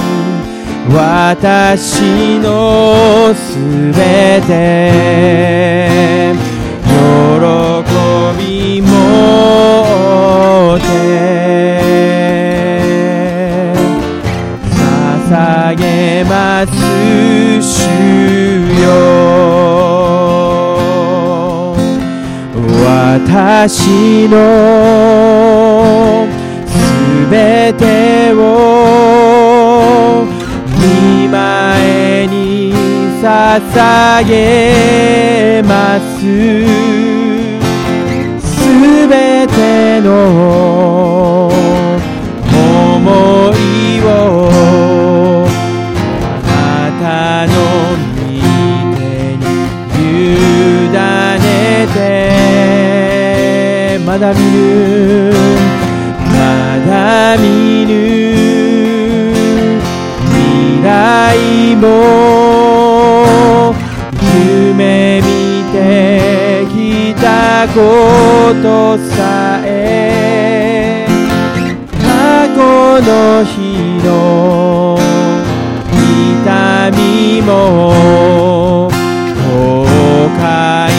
[0.93, 3.57] 私のす
[3.93, 6.35] べて
[6.83, 6.93] 喜
[8.37, 8.87] びも
[10.79, 11.34] て。
[15.75, 16.71] げます
[17.61, 17.87] 主
[18.81, 18.85] よ。
[22.85, 24.35] 私の
[26.67, 26.73] す
[27.29, 30.25] べてを
[30.79, 32.73] 見前に
[33.21, 36.05] 捧げます。
[38.39, 38.53] す
[39.07, 40.09] べての
[42.53, 43.59] 思い
[44.01, 44.54] を
[54.15, 55.33] まだ見ぬ
[56.31, 56.37] ま
[56.87, 57.91] だ見ぬ
[60.31, 61.83] 未来も
[64.33, 65.25] 夢見
[65.73, 65.75] て
[66.71, 67.75] きたこ
[68.63, 71.05] とさえ
[72.01, 72.57] 過去
[73.01, 74.97] の日の
[75.91, 76.47] 痛
[76.91, 77.03] み
[77.41, 77.51] も
[79.35, 79.91] 後
[80.39, 80.94] 悔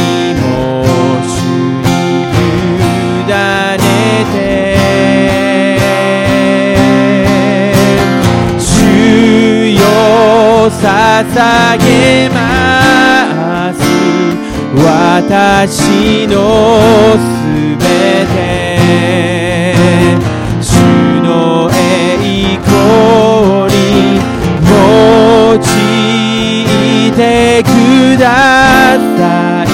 [10.83, 13.81] 捧げます
[14.77, 16.35] 私の
[17.13, 17.25] す
[17.79, 17.85] べ
[18.27, 18.37] て。
[20.61, 20.71] 主
[21.23, 22.19] の栄
[22.63, 24.21] 光に
[24.69, 25.57] 用い
[27.13, 27.67] てく
[28.21, 28.25] だ
[29.17, 29.23] さ
[29.65, 29.67] い。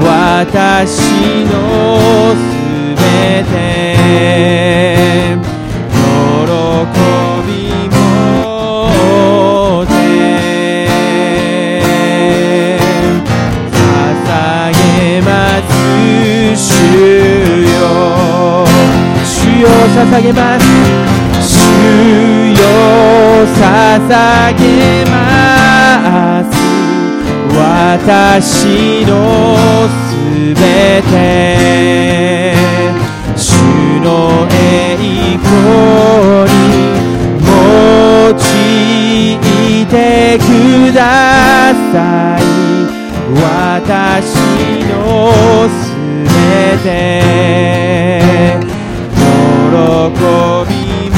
[0.00, 0.88] 私
[1.46, 1.52] の
[2.36, 2.38] す
[2.94, 3.02] べ
[3.42, 4.83] て。
[20.14, 20.64] 捧げます
[21.42, 21.50] 主
[22.52, 22.56] よ
[23.56, 25.12] 捧げま
[26.44, 26.46] す
[27.58, 29.10] 私の
[29.88, 32.54] すべて
[33.34, 33.42] 主
[34.02, 34.96] の栄
[35.42, 36.54] 光に
[37.42, 38.30] 用
[39.80, 42.40] いてください。
[43.34, 44.36] 私
[44.88, 44.92] の
[45.68, 45.74] す
[46.32, 48.23] べて。
[50.24, 50.32] 喜び
[51.10, 51.12] も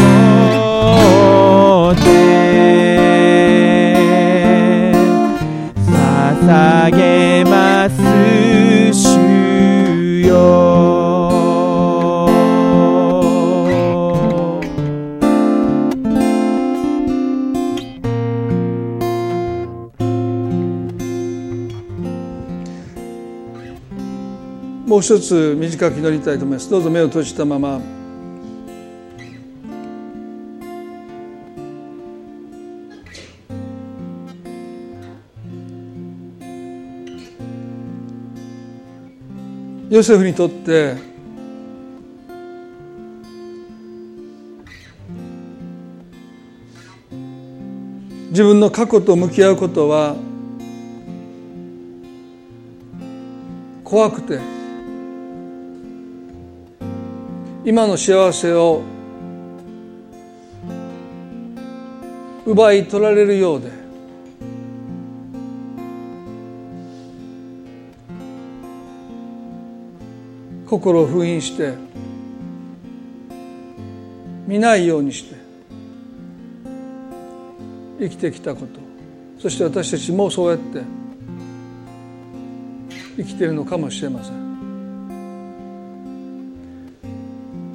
[1.95, 2.03] て
[5.87, 7.95] 捧げます
[8.93, 9.07] 主
[10.27, 10.35] よ。
[24.87, 26.69] もう一つ短く祈りたいと思います。
[26.69, 27.81] どうぞ目を閉じたまま。
[39.97, 40.95] ヨセフにとって
[48.29, 50.15] 自分の過去と向き合うことは
[53.83, 54.39] 怖くて
[57.65, 58.83] 今の幸せを
[62.45, 63.86] 奪い取られるようで
[70.67, 71.75] 心を封印して
[74.47, 75.37] 見ないようにして
[77.99, 78.81] 生きてきたこと。
[79.39, 80.83] そして私たちもそうやって
[83.17, 84.47] 生きているのかもしれません。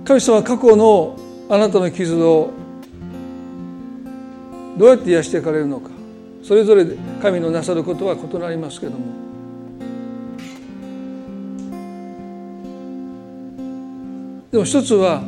[0.04, 1.18] 神様は過去の
[1.50, 2.52] あなたの傷を
[4.78, 5.90] どうやって癒していかれるのか。
[6.44, 6.86] それぞれ
[7.22, 9.21] 神のなさることは異なりますけども。
[14.52, 15.24] でも一つは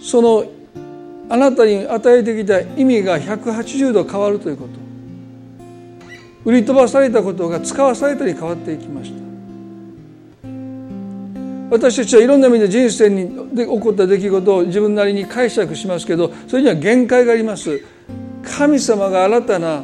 [0.00, 0.44] その
[1.28, 4.84] あなたに与えてきた意味が180度変わるということ。
[6.44, 9.24] 売り飛ばされたことが使わされたり変わっていきました。
[11.70, 17.80] 私たちはいろんな意味で人生にで起こった出来事を自分なりに解釈しますけどそれには限界があります。
[18.42, 19.82] 神様が新たな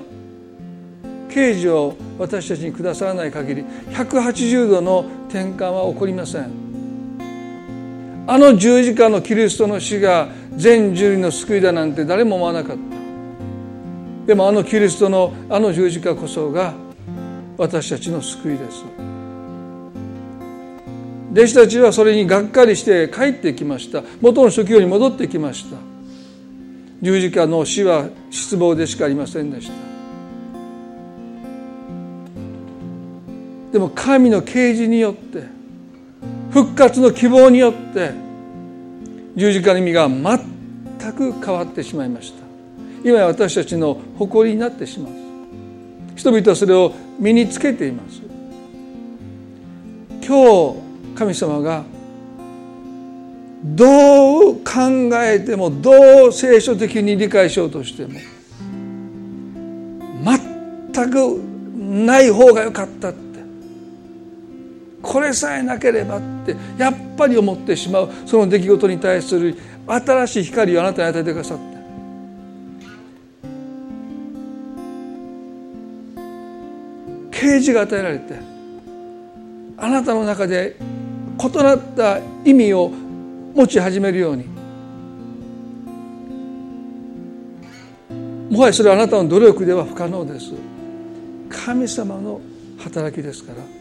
[1.31, 6.51] 啓示を私たちにくださらない限り180度の転換は起こりません。
[8.26, 12.83] あの十字架のキリストの死が全人類の救いだなんて誰も思わなかった。
[14.26, 16.74] でもあのキリストのあの十字架こそが
[17.57, 18.85] 私たちの救いです。
[21.33, 24.03] 弟子たちはそれにがっかりして帰ってきました。
[24.20, 25.76] 元の職業に戻ってきました。
[27.03, 29.89] 十字架の死は失望でしかありませんでした。
[33.72, 35.44] でも神の啓示によって
[36.50, 38.12] 復活の希望によって
[39.36, 42.40] 十字架の意味が全く変わってしまいました。
[43.04, 45.12] 今や私たちの誇りになってしまう。
[46.16, 48.20] 人々はそれを身につけています。
[50.26, 50.78] 今日
[51.14, 51.84] 神様が
[53.64, 54.62] どう考
[55.22, 58.18] えてもどう聖書的に理解しようとしても
[60.22, 61.40] 全く
[61.78, 63.12] ない方が良かった。
[65.03, 68.11] これさえなければってやっぱり思ってしまう。
[68.26, 71.70] その出来事に対する新しい光をあなたに与えてくださって。
[77.30, 78.34] 啓示が与えられて
[79.78, 80.76] あなたの中で
[81.42, 82.90] 異なった意味を
[83.55, 84.44] 持ち始めるように
[88.51, 90.53] もはやそれはあなたの努力では不可能です。
[91.48, 92.40] 神様の
[92.78, 93.80] 働きですから。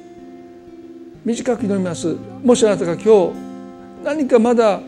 [1.25, 2.15] 短く祈ります。
[2.43, 3.33] もしあなたが今日
[4.03, 4.79] 何かまだ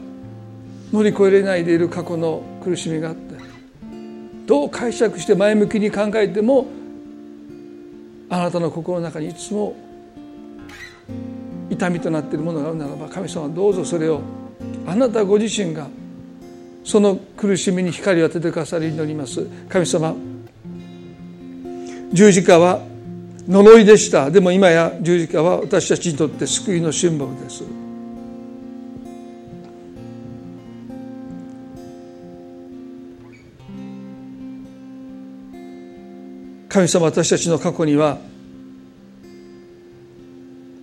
[0.91, 3.35] 乗り越えれないでいる過去の苦しみがあって
[4.45, 6.67] どう解釈して前向きに考えても
[8.29, 9.75] あなたの心の中にいつも
[11.69, 14.21] 痛みとなっているものがあるならば神様どうぞそれを
[14.85, 15.87] あなたご自身が
[16.83, 19.45] その苦しみに光を当ててくださり祈ります。
[19.69, 20.15] 神様
[22.11, 22.90] 十字架は
[23.47, 24.29] 呪いでした。
[24.29, 27.63] でも今や十字架は私たちにとって救いのシンボルです。
[36.69, 38.17] 神様私たちの過去には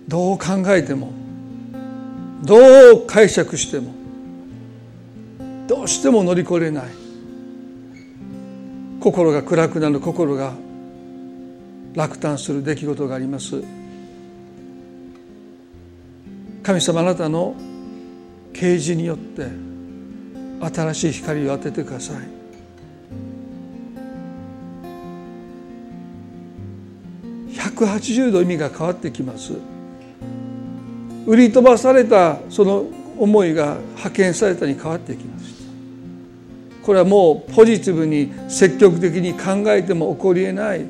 [0.07, 1.11] どう考えても
[2.43, 3.93] どう解釈しても
[5.67, 6.83] どうしても乗り越えれない。
[8.99, 10.53] 心が暗くなる心が
[11.95, 13.63] 落胆する出来事があります。
[16.63, 17.55] 神様あなたの
[18.53, 19.47] 啓示によって
[20.61, 22.17] 新しい光を当ててください。
[27.51, 29.53] 180度意味が変わってきます。
[31.29, 32.85] 売り飛ばされたその
[33.19, 40.85] 思いが派遣されたに変わってきましたこれはもうポジティブに積極的に考えても起こりえない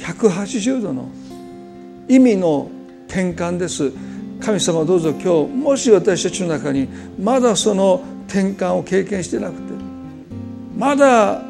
[0.00, 1.08] 180度の
[2.08, 2.70] 意味の
[3.06, 3.92] 転換です。
[4.40, 6.88] 神様どうぞ今日もし私たちの中に
[7.18, 9.60] まだその転換を経験してなくて
[10.76, 11.42] まだ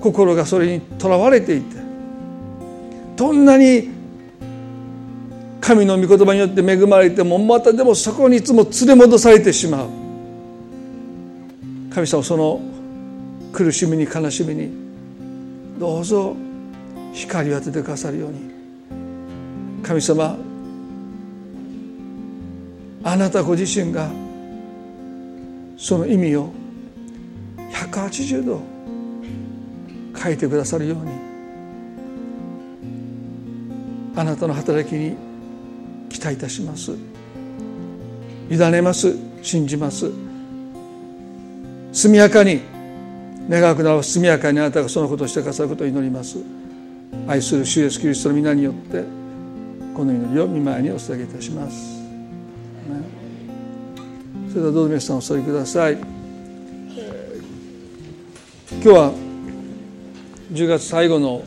[0.00, 1.76] 心がそれにとらわれていて
[3.16, 3.88] どんなに
[5.60, 9.88] 神の御言葉によって恵まれてもまたでもそこにいつも連れ戻されてしまう。
[11.94, 12.60] 神様その
[13.52, 14.72] 苦しみに悲しみに
[15.78, 16.34] どうぞ
[17.14, 18.50] 光を当ててくださるように。
[19.82, 20.36] 神様
[23.02, 24.10] あなたご自身が
[25.76, 26.50] その意味を
[27.70, 28.62] 180度
[30.16, 31.12] 変えてくださるように。
[34.16, 35.16] あなたの働きに
[36.08, 36.92] 期待いたします。
[38.50, 40.10] 委ねます信じます。
[41.92, 42.60] 速やかに
[43.48, 46.38] 願うならば速やかにあなたがそのことをしてくださることを祈ります。
[47.26, 49.04] 愛する主イエスキリストの皆によって
[49.94, 51.94] この祈りを見舞いにお捧げいたします。
[54.50, 55.94] それではどうぞ皆さんお座りください。
[55.94, 56.06] 今
[58.82, 59.12] 日は
[60.52, 61.42] 10月最後の